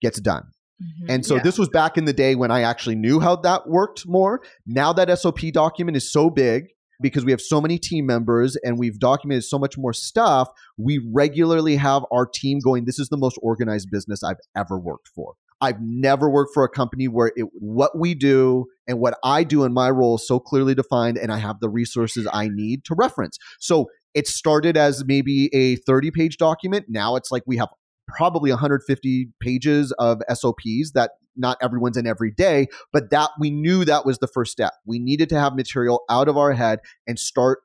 [0.02, 0.44] gets done.
[0.82, 1.10] Mhm.
[1.10, 1.44] And so Yeah.
[1.44, 4.42] this was back in the day when I actually knew how that worked more.
[4.66, 6.68] Now that SOP document is so big
[7.02, 11.00] because we have so many team members and we've documented so much more stuff, we
[11.14, 15.34] regularly have our team going, this is the most organized business I've ever worked for.
[15.60, 19.64] I've never worked for a company where it, what we do and what I do
[19.64, 22.96] in my role is so clearly defined and I have the resources I need to
[22.96, 23.40] reference.
[23.60, 26.86] So it started as maybe a 30 page document.
[26.90, 27.70] Now it's like we have
[28.08, 33.86] probably 150 pages of SOPs that not everyone's in every day, but that we knew
[33.86, 34.74] that was the first step.
[34.86, 37.60] We needed to have material out of our head and start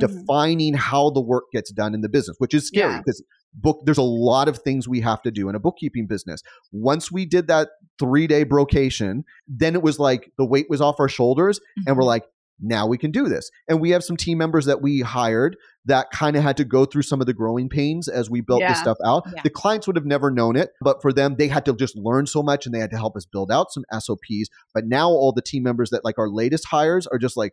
[0.00, 0.08] Mhm.
[0.08, 2.98] defining how the work gets done in the business, which is scary Yeah.
[2.98, 3.22] because
[3.56, 6.42] book there's a lot of things we have to do in a bookkeeping business.
[6.72, 7.68] Once we did that
[8.00, 12.06] 3-day brocation, then it was like the weight was off our shoulders and we're Mhm.
[12.06, 12.24] like
[12.60, 13.50] now we can do this.
[13.68, 16.84] And we have some team members that we hired that kind of had to go
[16.84, 18.72] through some of the growing pains as we built Yeah.
[18.72, 19.24] this stuff out.
[19.34, 19.42] Yeah.
[19.42, 22.26] The clients would have never known it, but for them, they had to just learn
[22.26, 24.48] so much and they had to help us build out some SOPs.
[24.72, 27.52] But now all the team members that like our latest hires are just like,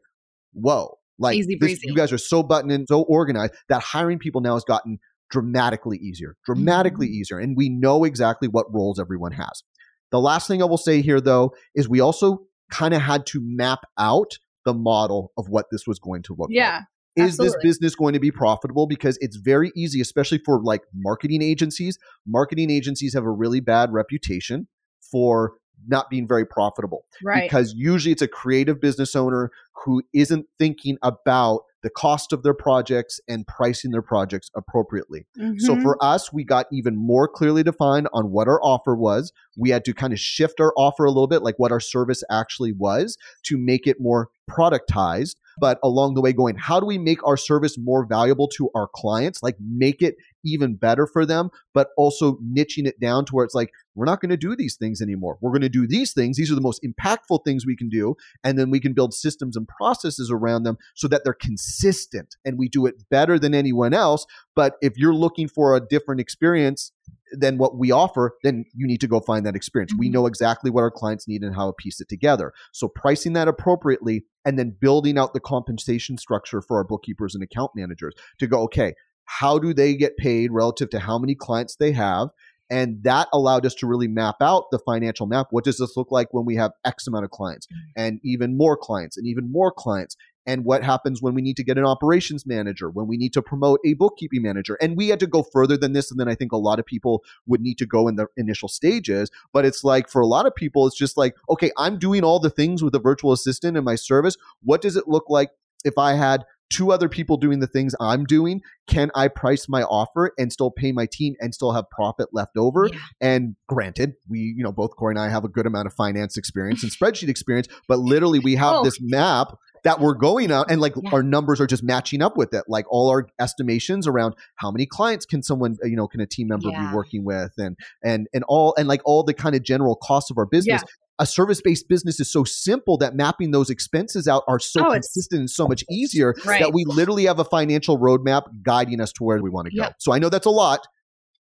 [0.53, 4.53] whoa, like this- you guys are so buttoned in, so organized that hiring people now
[4.53, 7.11] has gotten dramatically easier, dramatically Mhm.
[7.11, 7.39] easier.
[7.39, 9.63] And we know exactly what roles everyone has.
[10.11, 13.39] The last thing I will say here, though, is we also kind of had to
[13.41, 14.31] map out
[14.65, 16.55] the model of what this was going to look like.
[16.55, 16.81] Yeah.
[17.15, 18.87] is this business going to be profitable?
[18.87, 21.97] Because it's very easy especially for like marketing agencies.
[22.25, 24.67] Marketing agencies have a really bad reputation
[25.11, 25.53] for
[25.87, 27.43] not being very profitable Right.
[27.43, 29.51] because usually it's a creative business owner
[29.85, 35.25] who isn't thinking about the cost of their projects and pricing their projects appropriately
[35.57, 35.81] so Mhm.
[35.81, 39.31] for us, we got even more clearly defined on what our offer was.
[39.57, 42.23] We had to kind of shift our offer a little bit, like what our service
[42.29, 45.35] actually was, to make it more productized.
[45.59, 48.87] But along the way, going, how do we make our service more valuable to our
[48.93, 49.41] clients?
[49.43, 53.55] Like make it even better for them, but also niching it down to where it's
[53.55, 55.37] like, we're not going to do these things anymore.
[55.41, 56.37] We're going to do these things.
[56.37, 58.15] These are the most impactful things we can do.
[58.43, 62.57] And then we can build systems and processes around them so that they're consistent and
[62.57, 64.25] we do it better than anyone else.
[64.55, 66.91] But if you're looking for a different experience
[67.33, 69.93] than what we offer, then you need to go find that experience.
[69.97, 70.13] We Mhm.
[70.13, 72.53] know exactly what our clients need and how to piece it together.
[72.71, 77.43] So pricing that appropriately and then building out the compensation structure for our bookkeepers and
[77.43, 78.93] account managers to go, okay,
[79.25, 82.29] how do they get paid relative to how many clients they have?
[82.71, 85.47] And that allowed us to really map out the financial map.
[85.49, 87.77] What does this look like when we have X amount of clients mm.
[87.97, 90.15] and even more clients and even more clients?
[90.45, 93.41] And what happens when we need to get an operations manager, when we need to
[93.41, 94.77] promote a bookkeeping manager?
[94.81, 96.09] And we had to go further than this.
[96.09, 98.69] And then I think a lot of people would need to go in the initial
[98.69, 99.29] stages.
[99.53, 102.39] But it's like for a lot of people, it's just like, okay, I'm doing all
[102.39, 104.37] the things with a virtual assistant in my service.
[104.63, 105.51] What does it look like
[105.83, 108.61] if I had two other people doing the things I'm doing?
[108.87, 112.57] Can I price my offer and still pay my team and still have profit left
[112.57, 112.87] over?
[112.91, 112.99] Yeah.
[113.19, 116.37] And granted, we, you know, both Corey and I have a good amount of finance
[116.37, 118.83] experience and spreadsheet experience, but literally we have Oh.
[118.83, 121.09] this map that we're going out and like Yeah.
[121.11, 122.63] our numbers are just matching up with it.
[122.67, 126.47] Like all our estimations around how many clients can someone, you know, can a team
[126.47, 126.89] member Yeah.
[126.89, 130.29] be working with and and and all and like all the kind of general costs
[130.31, 130.81] of our business.
[131.19, 135.39] A service-based business is so simple that mapping those expenses out are so Oh, consistent
[135.39, 136.61] and so much easier Right.
[136.61, 139.89] that we literally have a financial roadmap guiding us to where we want to go.
[139.99, 140.87] So I know that's a lot.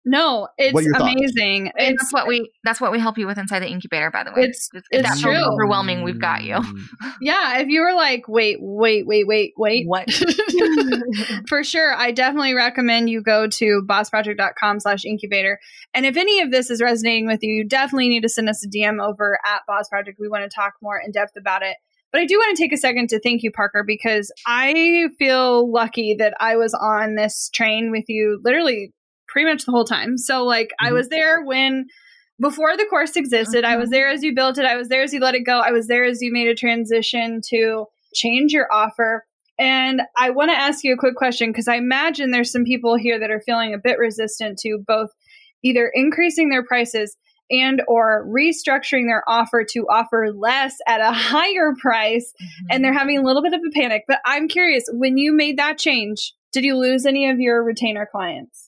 [0.06, 1.14] No, it's What thoughts?
[1.16, 1.72] amazing.
[1.76, 4.32] It's that's what we that's what we help you with inside the incubator, by the
[4.32, 4.44] way.
[4.44, 5.36] It's- if it's that true.
[5.36, 6.56] overwhelming, we've got you.
[6.56, 6.80] Mm.
[7.22, 7.60] yeah.
[7.60, 10.08] If you were like, wait, wait, wait, wait, wait, What?
[11.48, 15.60] for sure i definitely recommend you go to bossproject.com slash incubator
[15.94, 18.64] and if any of this is resonating with you you definitely need to send us
[18.66, 21.78] a dm over at boss project we want to talk more in depth about it
[22.12, 25.72] but i do want to take a second to thank you parker because i feel
[25.72, 28.94] lucky that i was on this train with you literally
[29.36, 30.94] pretty much the whole time so like i Mhm.
[30.94, 31.88] was there when
[32.40, 33.92] before the course existed i was Mhm.
[33.92, 35.88] there as you built it i was there as you let it go i was
[35.88, 39.26] there as you made a transition to change your offer
[39.58, 42.98] and I want to ask you a quick question because I imagine there's some people
[42.98, 45.12] here that are feeling a bit resistant to both
[45.64, 47.16] either increasing their prices
[47.50, 52.34] and or restructuring their offer to offer less at a higher price
[52.70, 54.04] and they're having a little bit of a panic.
[54.10, 58.06] But I'm curious, when you made that change, did you lose any of your retainer
[58.12, 58.65] clients?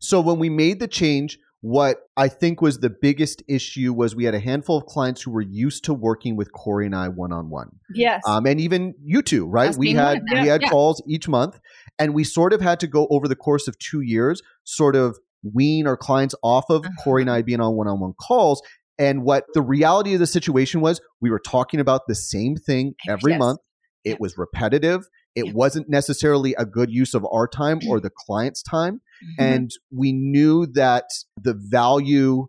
[0.00, 4.24] So when we made the change, what I think was the biggest issue was we
[4.24, 7.32] had a handful of clients who were used to working with Corey and I one
[7.32, 7.68] on one.
[7.94, 8.22] Yes.
[8.26, 9.68] Um, and even you two, right?
[9.68, 10.42] Us We had one of them.
[10.42, 10.68] we had Yeah.
[10.70, 11.60] calls each month,
[11.98, 15.18] and we sort of had to go over the course of two years, sort of
[15.42, 17.02] wean our clients off of Uh-huh.
[17.04, 18.62] Corey and I being on one on one calls.
[18.98, 22.94] And what the reality of the situation was, we were talking about the same thing
[23.06, 23.38] every Yes.
[23.38, 23.60] month.
[24.04, 25.06] It was repetitive.
[25.34, 25.54] It Yep.
[25.54, 29.00] wasn't necessarily a good use of our time or the client's time.
[29.38, 29.44] Mhm.
[29.44, 31.04] And we knew that
[31.40, 32.46] the value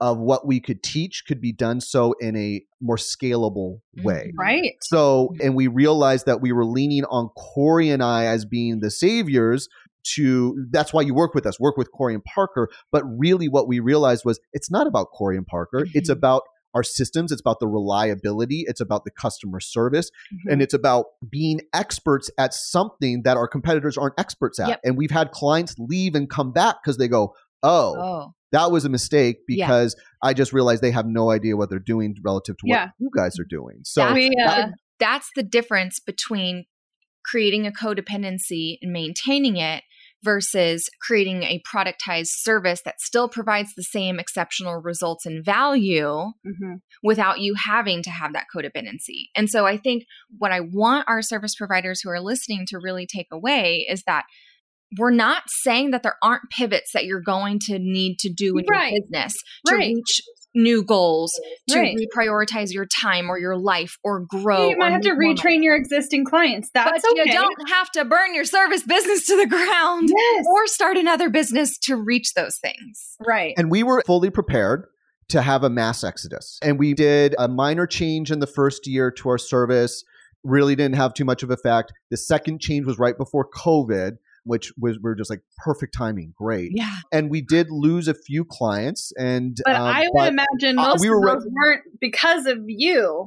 [0.00, 4.32] of what we could teach could be done so in a more scalable way.
[4.34, 4.38] Mhm.
[4.38, 4.72] right.
[4.82, 8.90] So, and we realized that we were leaning on Corey and I as being the
[8.90, 9.68] saviors
[10.14, 12.70] to that's why you work with us, work with Corey and Parker.
[12.90, 16.14] But really, what we realized was it's not about Corey and Parker, it's Mhm.
[16.14, 16.42] about
[16.74, 20.52] our systems, it's about the reliability, it's about the customer service, Mhm.
[20.52, 24.68] and it's about being experts at something that our competitors aren't experts at.
[24.68, 24.80] Yep.
[24.84, 28.84] And we've had clients leave and come back because they go, oh, oh, that was
[28.84, 29.66] a mistake Yeah.
[29.66, 32.88] because I just realized they have no idea what they're doing relative to what Yeah.
[32.98, 33.80] you guys are doing.
[33.84, 36.64] So That's that uh, that's the difference between
[37.24, 39.82] creating a codependency and maintaining it
[40.22, 46.80] versus creating a productized service that still provides the same exceptional results and value mhm.
[47.02, 49.28] without you having to have that codependency.
[49.34, 50.04] And so I think
[50.38, 54.24] what I want our service providers who are listening to really take away is that
[54.98, 58.64] we're not saying that there aren't pivots that you're going to need to do in
[58.68, 58.92] Right.
[58.92, 59.34] your business
[59.66, 59.94] to Right.
[59.94, 60.20] reach
[60.54, 61.32] new goals,
[61.68, 61.96] to Right.
[61.96, 64.68] reprioritize your time or your life or grow.
[64.68, 66.70] you might have to make more retrain your existing clients.
[66.74, 67.22] That's But okay.
[67.26, 70.44] you don't have to burn your service business to the ground Yes.
[70.48, 73.16] or start another business to reach those things.
[73.26, 73.54] right.
[73.56, 74.86] And we were fully prepared
[75.28, 76.58] to have a mass exodus.
[76.62, 80.02] And we did a minor change in the first year to our service,
[80.42, 81.92] really didn't have too much of effect.
[82.10, 84.16] The second change was right before COVID,
[84.50, 86.72] which was we are just like perfect timing, great.
[86.74, 86.96] Yeah.
[87.12, 90.88] And we did lose a few clients and But um, I would but- imagine uh,
[90.88, 93.26] most we of were re- those weren't because of you,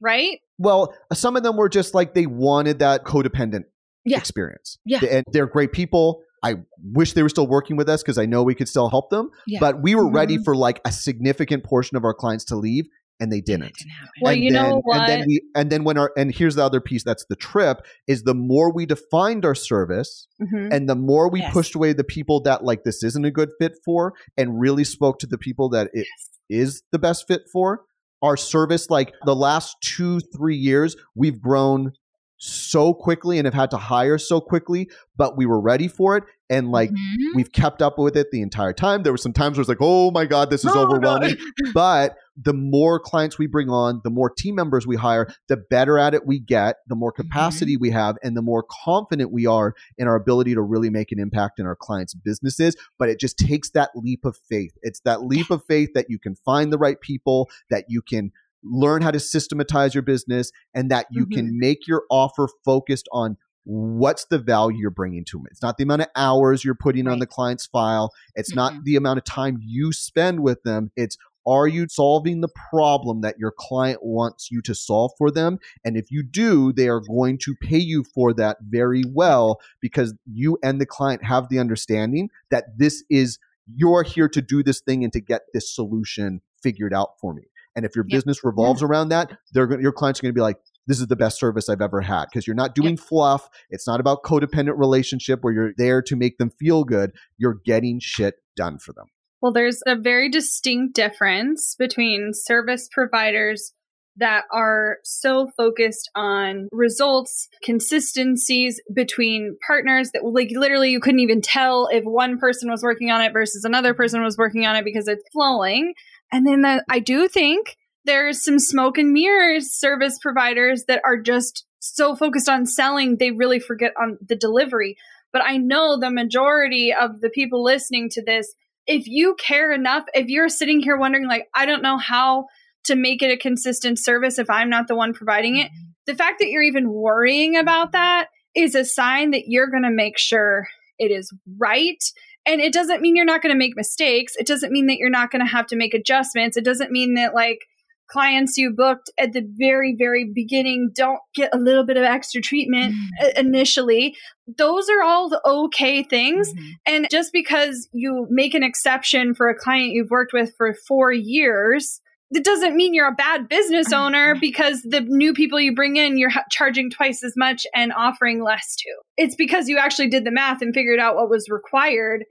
[0.00, 0.40] right?
[0.58, 3.64] well, some of them were just like they wanted that codependent
[4.04, 4.18] Yeah.
[4.18, 4.78] experience.
[4.84, 5.00] Yeah.
[5.04, 6.22] And they're great people.
[6.44, 6.56] I
[6.92, 9.30] wish they were still working with us because I know we could still help them.
[9.46, 9.60] Yeah.
[9.60, 10.44] But we were ready Mhm.
[10.44, 12.84] for like a significant portion of our clients to leave
[13.20, 13.74] and they didn't.
[13.76, 13.92] Didn't.
[14.22, 15.26] Well, and you then, know And then what?
[15.28, 18.34] we and then when our and here's the other piece that's the trip is the
[18.34, 20.72] more we defined our service Mhm.
[20.72, 21.52] and the more we Yes.
[21.52, 25.18] pushed away the people that like this isn't a good fit for and really spoke
[25.20, 26.06] to the people that it
[26.50, 27.82] is the best fit for
[28.22, 31.92] our service like the last two three years we've grown
[32.36, 36.24] so quickly and have had to hire so quickly but we were ready for it
[36.50, 37.34] and like Mhm.
[37.34, 39.78] we've kept up with it the entire time there were some times where it's like
[39.80, 40.80] oh my god this is Oh, no.
[40.82, 41.36] overwhelming
[41.74, 46.00] but the more clients we bring on, the more team members we hire, the better
[46.00, 49.72] at it we get, the more capacity we have, and the more confident we are
[49.98, 52.74] in our ability to really make an impact in our clients' businesses.
[52.98, 54.76] But it just takes that leap of faith.
[54.82, 58.32] It's that leap of faith that you can find the right people, that you can
[58.64, 63.36] learn how to systematize your business, and that you can make your offer focused on
[63.64, 65.46] what's the value you're bringing to them.
[65.50, 68.12] It's not the amount of hours you're putting on the client's file.
[68.34, 68.84] It's not Mhm.
[68.84, 70.90] the amount of time you spend with them.
[70.96, 75.58] It's are you solving the problem that your client wants you to solve for them?
[75.84, 80.14] And if you do, they are going to pay you for that very well because
[80.24, 84.80] you and the client have the understanding that this is you're here to do this
[84.80, 87.42] thing and to get this solution figured out for me.
[87.76, 88.16] And if your Yeah.
[88.16, 91.16] business revolves around that, they're your clients are going to be like, this is the
[91.16, 93.48] best service I've ever had because you're not doing fluff.
[93.70, 97.12] It's not about codependent relationship where you're there to make them feel good.
[97.38, 99.06] You're getting shit done for them.
[99.40, 103.72] Well, there's a very distinct difference between service providers
[104.16, 111.40] that are so focused on results, consistencies between partners that like literally you couldn't even
[111.40, 114.84] tell if one person was working on it versus another person was working on it
[114.84, 115.94] because it's flowing.
[116.32, 121.20] And then the, I do think there's some smoke and mirrors service providers that are
[121.20, 124.96] just so focused on selling they really forget on the delivery.
[125.32, 128.54] But I know the majority of the people listening to this
[128.86, 132.46] if you care enough, if you're sitting here wondering, like, I don't know how
[132.84, 135.90] to make it a consistent service if I'm not the one providing it, mm-hmm.
[136.06, 139.90] the fact that you're even worrying about that is a sign that you're going to
[139.90, 140.66] make sure
[140.98, 142.02] it is right.
[142.46, 144.34] And it doesn't mean you're not going to make mistakes.
[144.36, 146.56] It doesn't mean that you're not going to have to make adjustments.
[146.56, 147.58] It doesn't mean that, like,
[148.06, 152.42] clients you booked at the very, very beginning don't get a little bit of extra
[152.42, 153.26] treatment Mm.
[153.26, 154.14] uh, initially.
[154.58, 156.52] Those are all the okay things.
[156.52, 156.68] Mhm.
[156.84, 161.12] And just because you make an exception for a client you've worked with for four
[161.12, 165.96] years, that doesn't mean you're a bad business owner because the new people you bring
[165.96, 168.90] in, you're ha- charging twice as much and offering less to.
[169.16, 172.24] It's because you actually did the math and figured out what was required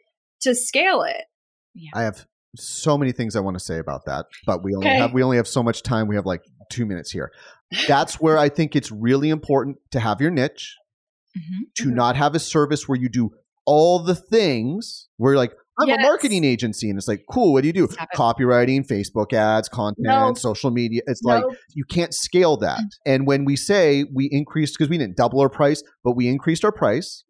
[0.43, 1.23] to scale it.
[1.93, 2.25] I have
[2.55, 4.97] so many things I want to say about that, but we only Okay.
[4.97, 6.07] have we only have so much time.
[6.07, 7.31] We have like two minutes here.
[7.87, 10.75] That's where I think it's really important to have your niche,
[11.35, 11.73] Mhm.
[11.77, 11.95] to Mhm.
[11.95, 13.31] not have a service where you do
[13.65, 15.97] all the things where you're like, I'm Yes.
[15.99, 16.87] a marketing agency.
[16.89, 17.87] And it's like, cool, what do you do?
[17.87, 20.33] Just have it- Copywriting, Facebook ads, content, No.
[20.35, 21.01] social media.
[21.07, 22.81] It's like you can't scale that.
[23.07, 26.63] And when we say we increased, because we didn't double our price, but we increased
[26.63, 27.23] our price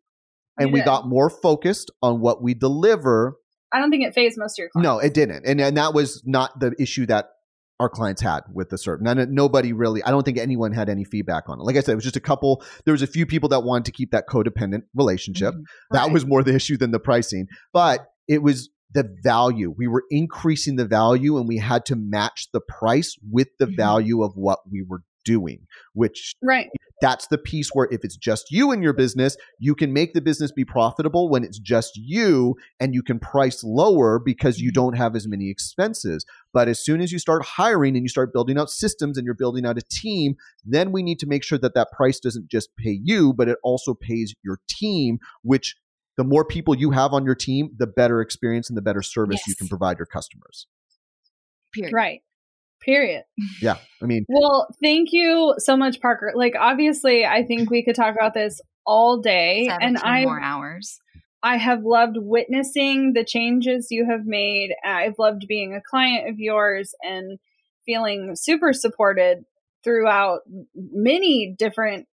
[0.57, 3.37] and we got more focused on what we deliver
[3.71, 4.85] I don't think it fazed most of your clients.
[4.85, 7.29] no, it didn't, and and that was not the issue that
[7.79, 9.03] our clients had with the service.
[9.03, 10.03] None, nobody really.
[10.03, 11.63] I don't think anyone had any feedback on it.
[11.63, 12.63] Like I said, it was just a couple.
[12.85, 15.55] There was a few people that wanted to keep that codependent relationship.
[15.55, 15.63] Mhm.
[15.91, 16.13] That Right.
[16.13, 19.73] was more the issue than the pricing, but it was the value.
[19.75, 23.75] We were increasing the value, and we had to match the price with the Mhm.
[23.75, 26.69] value of what we were doing, which Right.
[27.01, 30.21] that's the piece where if it's just you in your business, you can make the
[30.21, 34.95] business be profitable when it's just you and you can price lower because you don't
[34.97, 36.25] have as many expenses.
[36.53, 39.33] But as soon as you start hiring and you start building out systems and you're
[39.33, 42.69] building out a team, then we need to make sure that that price doesn't just
[42.77, 45.75] pay you, but it also pays your team, which
[46.15, 49.47] the more people you have on your team, the better experience and the better service
[49.47, 50.67] you can provide your customers.
[51.73, 51.93] Period.
[51.93, 52.21] Right.
[52.83, 53.23] Period.
[53.61, 53.77] Yeah.
[54.01, 56.33] I mean, Well, thank you so much, Parker.
[56.35, 60.99] Like, obviously, I think we could talk about this all day, and I more hours.
[61.41, 64.73] I have loved witnessing the changes you have made.
[64.83, 67.37] I've loved being a client of yours and
[67.85, 69.43] feeling super supported
[69.83, 70.41] throughout
[70.73, 72.07] many different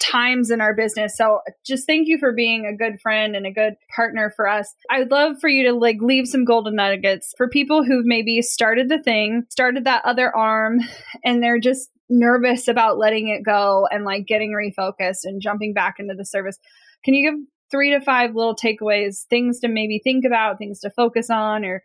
[0.00, 1.16] times in our business.
[1.16, 4.74] So just thank you for being a good friend and a good partner for us.
[4.90, 8.40] I would love for you to like leave some golden nuggets for people who've maybe
[8.42, 10.80] started the thing, started that other arm,
[11.24, 15.96] and they're just nervous about letting it go and like getting refocused and jumping back
[15.98, 16.58] into the service.
[17.04, 17.38] Can you give
[17.70, 21.82] three to five little takeaways, things to maybe think about, things to focus on, or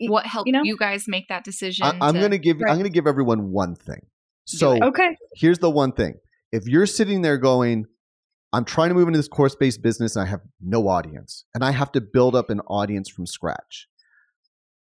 [0.00, 1.84] What helped you you, guys make that decision?
[1.84, 2.70] I, I'm to- going to give Right.
[2.70, 4.06] I'm going to give everyone one thing.
[4.46, 6.14] So okay, here's the one thing
[6.54, 7.86] if you're sitting there going
[8.52, 11.70] i'm trying to move into this course-based business and i have no audience and i
[11.70, 13.88] have to build up an audience from scratch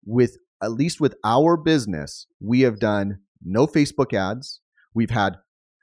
[0.05, 4.61] with at least with our business we have done no facebook ads
[4.93, 5.37] we've had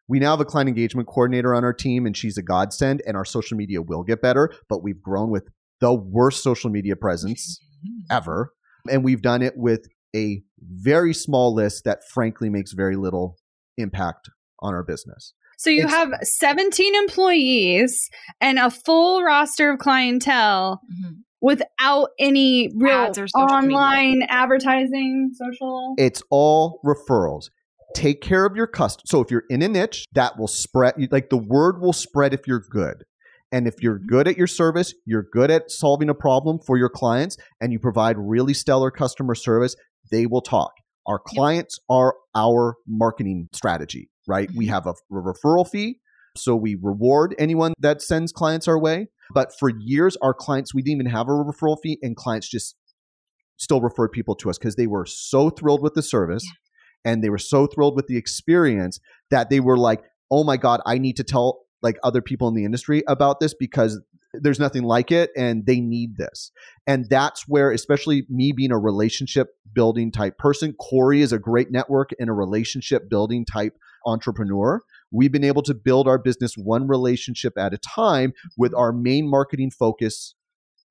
[0.06, 3.16] we now have a client engagement coordinator on our team and she's a godsend and
[3.16, 5.48] our social media will get better but we've grown with
[5.80, 8.00] the worst social media presence mm-hmm.
[8.10, 8.52] ever.
[8.90, 13.36] And we've done it with a very small list that frankly makes very little
[13.76, 15.34] impact on our business.
[15.64, 18.10] So you It's- have 17 employees
[18.40, 21.16] and a full roster of clientele Mhm.
[21.40, 23.76] without any real Ads or social media.
[23.76, 25.94] online advertising, social.
[25.98, 27.50] It's all referrals.
[27.94, 29.04] Take care of your customer.
[29.06, 32.46] So if you're in a niche, that will spread, like the word will spread if
[32.46, 33.04] you're good.
[33.52, 36.88] And if you're good at your service, you're good at solving a problem for your
[36.88, 39.76] clients, and you provide really stellar customer service,
[40.10, 40.72] they will talk.
[41.06, 44.50] Our clients are our marketing strategy, right?
[44.54, 44.74] We mm-hmm.
[44.74, 46.00] have a, a referral fee.
[46.36, 49.08] So we reward anyone that sends clients our way.
[49.32, 52.74] But for years, our clients, we didn't even have a referral fee, and clients just
[53.56, 56.44] still referred people to us because they were so thrilled with the service
[57.04, 58.98] and they were so thrilled with the experience
[59.30, 62.54] that they were like, oh my God, I need to tell like other people in
[62.54, 64.00] the industry about this because
[64.40, 66.50] there's nothing like it and they need this.
[66.86, 71.70] And that's where, especially me being a relationship building type person, Corey is a great
[71.70, 73.76] network and a relationship building type
[74.06, 74.82] entrepreneur.
[75.10, 79.28] We've been able to build our business one relationship at a time with our main
[79.28, 80.34] marketing focus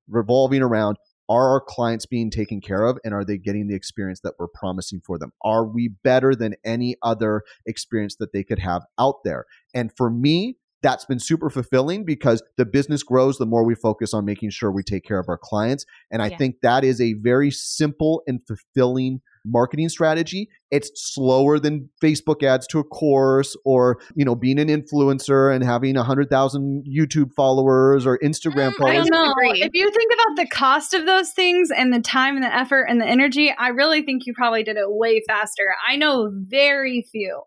[0.08, 0.98] revolving around
[1.30, 4.48] are our clients being taken care of and are they getting the experience that we're
[4.48, 5.32] promising for them?
[5.42, 9.46] Are we better than any other experience that they could have out there?
[9.74, 14.14] And for me, that's been super fulfilling because the business grows the more we focus
[14.14, 15.86] on making sure we take care of our clients.
[16.12, 16.38] And I Yeah.
[16.38, 20.50] think that is a very simple and fulfilling marketing strategy.
[20.72, 25.64] It's slower than Facebook ads to a course or, you know, being an influencer and
[25.64, 29.10] having 100,000 YouTube followers or Instagram Mm, followers.
[29.10, 29.34] I don't know.
[29.56, 32.86] If you think about the cost of those things and the time and the effort
[32.86, 35.76] and the energy, I really think you probably did it way faster.
[35.88, 37.42] I know very few,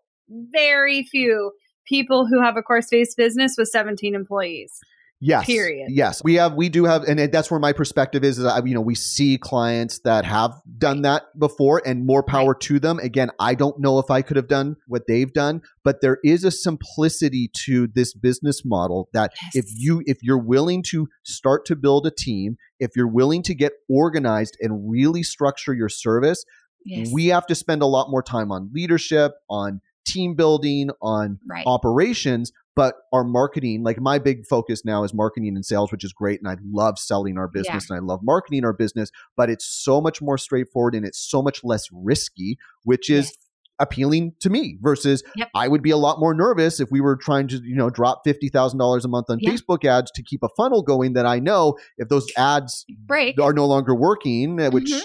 [0.51, 1.51] very few
[1.87, 4.79] people who have a course based business with 17 employees.
[5.19, 5.47] Yes.
[5.47, 5.87] Period.
[5.89, 6.53] Yes, we have.
[6.53, 8.37] We do have, and that's where my perspective is.
[8.37, 12.53] Is that, you know we see clients that have done that before, and more power
[12.53, 12.99] to them.
[12.99, 16.43] Again, I don't know if I could have done what they've done, but there is
[16.43, 21.75] a simplicity to this business model that if you if you're willing to start to
[21.75, 26.45] build a team, if you're willing to get organized and really structure your service,
[26.85, 27.09] Yes.
[27.11, 31.63] we have to spend a lot more time on leadership, on team building, on right.
[31.67, 32.51] operations.
[32.75, 36.39] but our marketing, like my big focus now is marketing and sales, which is great.
[36.39, 39.99] And I love selling our business and I love marketing our business, but it's so
[39.99, 43.37] much more straightforward and it's so much less risky, which is Yes.
[43.79, 45.49] appealing to me versus Yep.
[45.55, 48.21] I would be a lot more nervous if we were trying to, you know, drop
[48.23, 49.49] $50,000 a month on Yeah.
[49.51, 53.41] Facebook ads to keep a funnel going that I know if those ads Break.
[53.41, 55.01] are no longer working, uh, which Mhm.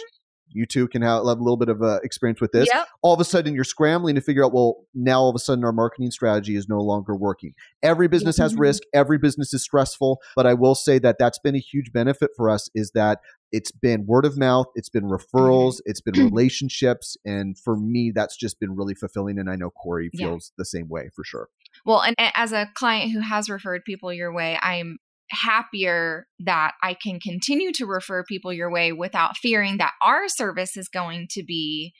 [0.55, 2.69] You two can have, have a little bit of uh, experience with this.
[2.73, 2.87] Yep.
[3.03, 5.65] All of a sudden, you're scrambling to figure out, well, now all of a sudden
[5.65, 7.55] our marketing strategy is no longer working.
[7.83, 8.61] Every business has Mhm.
[8.61, 8.83] risk.
[8.95, 10.21] Every business is stressful.
[10.37, 13.71] But I will say that that's been a huge benefit for us is that it's
[13.71, 17.17] been word of mouth, it's been referrals, it's been relationships.
[17.25, 19.39] And for me, that's just been really fulfilling.
[19.39, 20.27] And I know Corey Yeah.
[20.29, 21.49] feels the same way for sure.
[21.85, 24.99] Well, and as a client who has referred people your way, I'm
[25.33, 30.77] happier that I can continue to refer people your way without fearing that our service
[30.77, 31.95] is going to be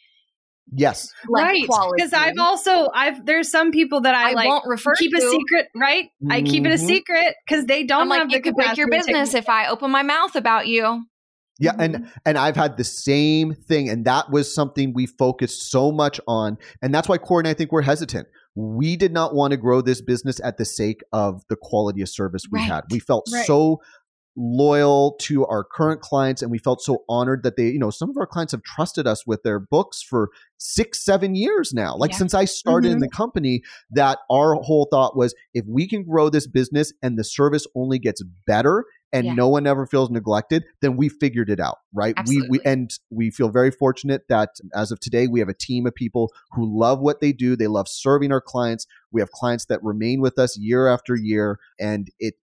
[0.75, 1.13] Yes.
[1.29, 1.69] less right.
[1.97, 5.13] Because I've also I've there's some people that I, I like won't refer to keep
[5.17, 6.07] a secret, right?
[6.31, 6.87] I keep it a Mhm.
[6.87, 9.35] secret because they don't I'm like, have the it could break your capacity to business
[9.35, 11.05] if I open my mouth about you.
[11.59, 15.93] Yeah, and and I've had the same thing, and that was something we focused so
[15.93, 18.27] much on, and that's why Corey and I think we're hesitant.
[18.55, 22.09] We did not want to grow this business at the sake of the quality of
[22.09, 22.69] service we Right.
[22.71, 22.85] had.
[22.91, 23.47] We felt Right.
[23.47, 23.81] so
[24.35, 28.09] loyal to our current clients, and we felt so honored that they, you know, some
[28.09, 31.95] of our clients have trusted us with their books for six, seven years now.
[31.97, 32.17] Like Yeah.
[32.19, 33.01] since I started in mm-hmm.
[33.03, 37.25] the company, that our whole thought was if we can grow this business and the
[37.25, 39.35] service only gets better and Yeah.
[39.35, 42.15] no one ever feels neglected, then we figured it out, right?
[42.27, 45.87] We, we and we feel very fortunate that as of today we have a team
[45.87, 47.57] of people who love what they do.
[47.57, 48.87] They love serving our clients.
[49.11, 52.35] We have clients that remain with us year after year, and it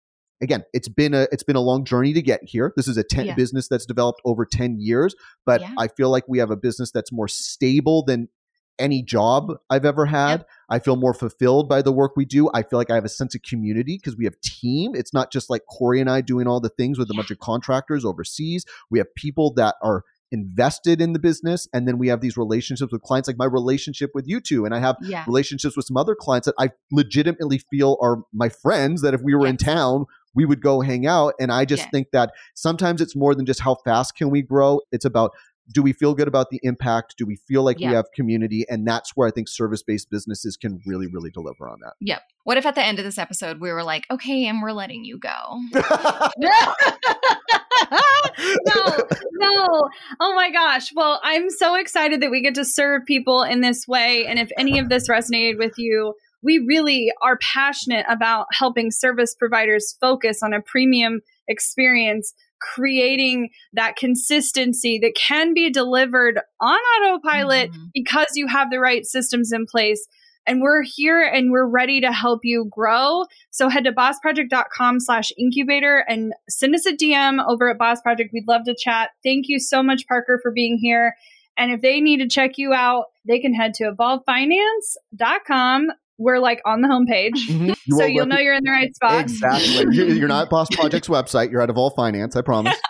[0.42, 2.72] again, it's been a it's been a long journey to get here.
[2.78, 3.36] This is a ten, Yeah.
[3.36, 5.16] business that's developed over ten years,
[5.46, 5.74] but Yeah.
[5.78, 8.30] I feel like we have a business that's more stable than
[8.80, 10.46] any job I've ever had.
[10.70, 12.50] I feel more fulfilled by the work we do.
[12.54, 14.96] I feel like I have a sense of community because we have team.
[14.96, 17.40] It's not just like Corey and I doing all the things with a bunch of
[17.40, 18.66] contractors overseas.
[18.90, 22.92] We have people that are invested in the business and then we have these relationships
[22.92, 25.24] with clients like my relationship with you two and I have Yeah.
[25.26, 29.34] relationships with some other clients that I legitimately feel are my friends that if we
[29.34, 30.06] were in town
[30.36, 31.90] we would go hang out and I just Yeah.
[31.90, 35.32] think that sometimes it's more than just how fast can we grow it's about
[35.72, 37.90] do we feel good about the impact do we feel like Yeah.
[37.90, 41.80] we have community and that's where I think service-based businesses can really really deliver on
[41.82, 41.94] that.
[42.02, 42.22] Yep.
[42.44, 45.06] What if at the end of this episode we were like, okay, and we're letting
[45.06, 45.30] you go?
[48.42, 48.98] no,
[49.34, 49.90] no.
[50.20, 50.92] Oh my gosh.
[50.96, 54.26] Well, I'm so excited that we get to serve people in this way.
[54.26, 59.36] And if any of this resonated with you, we really are passionate about helping service
[59.38, 67.72] providers focus on a premium experience, creating that consistency that can be delivered on autopilot
[67.72, 67.90] Mhm.
[67.94, 70.08] because you have the right systems in place.
[70.48, 73.26] And we're here and we're ready to help you grow.
[73.52, 78.32] So head to bossproject.com slash incubator and send us a DM over at Boss Project.
[78.34, 79.12] We'd love to chat.
[79.24, 81.16] Thank you so much, Parker, for being here.
[81.56, 85.88] And if they need to check you out, they can head to evolvefinance.com.
[86.20, 87.48] We're like on the homepage.
[87.50, 87.76] Mhm.
[87.86, 89.22] You so you'll rep- know you're in the right spot.
[89.22, 89.96] Exactly.
[89.96, 91.50] You're, you're not at Boss Project's website.
[91.50, 92.36] You're at Evolve Finance.
[92.36, 92.76] I promise.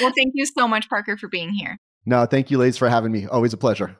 [0.00, 1.78] Well, thank you so much, Parker, for being here.
[2.06, 3.26] No, thank you, ladies, for having me.
[3.26, 3.96] Always a pleasure.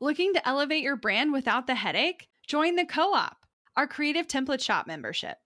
[0.00, 2.28] Looking to elevate your brand without the headache?
[2.46, 3.38] Join the Co op,
[3.76, 5.36] our creative template shop membership.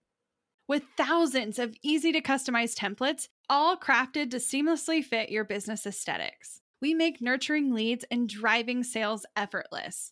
[0.67, 6.61] With thousands of easy to customize templates, all crafted to seamlessly fit your business aesthetics,
[6.79, 10.11] we make nurturing leads and driving sales effortless.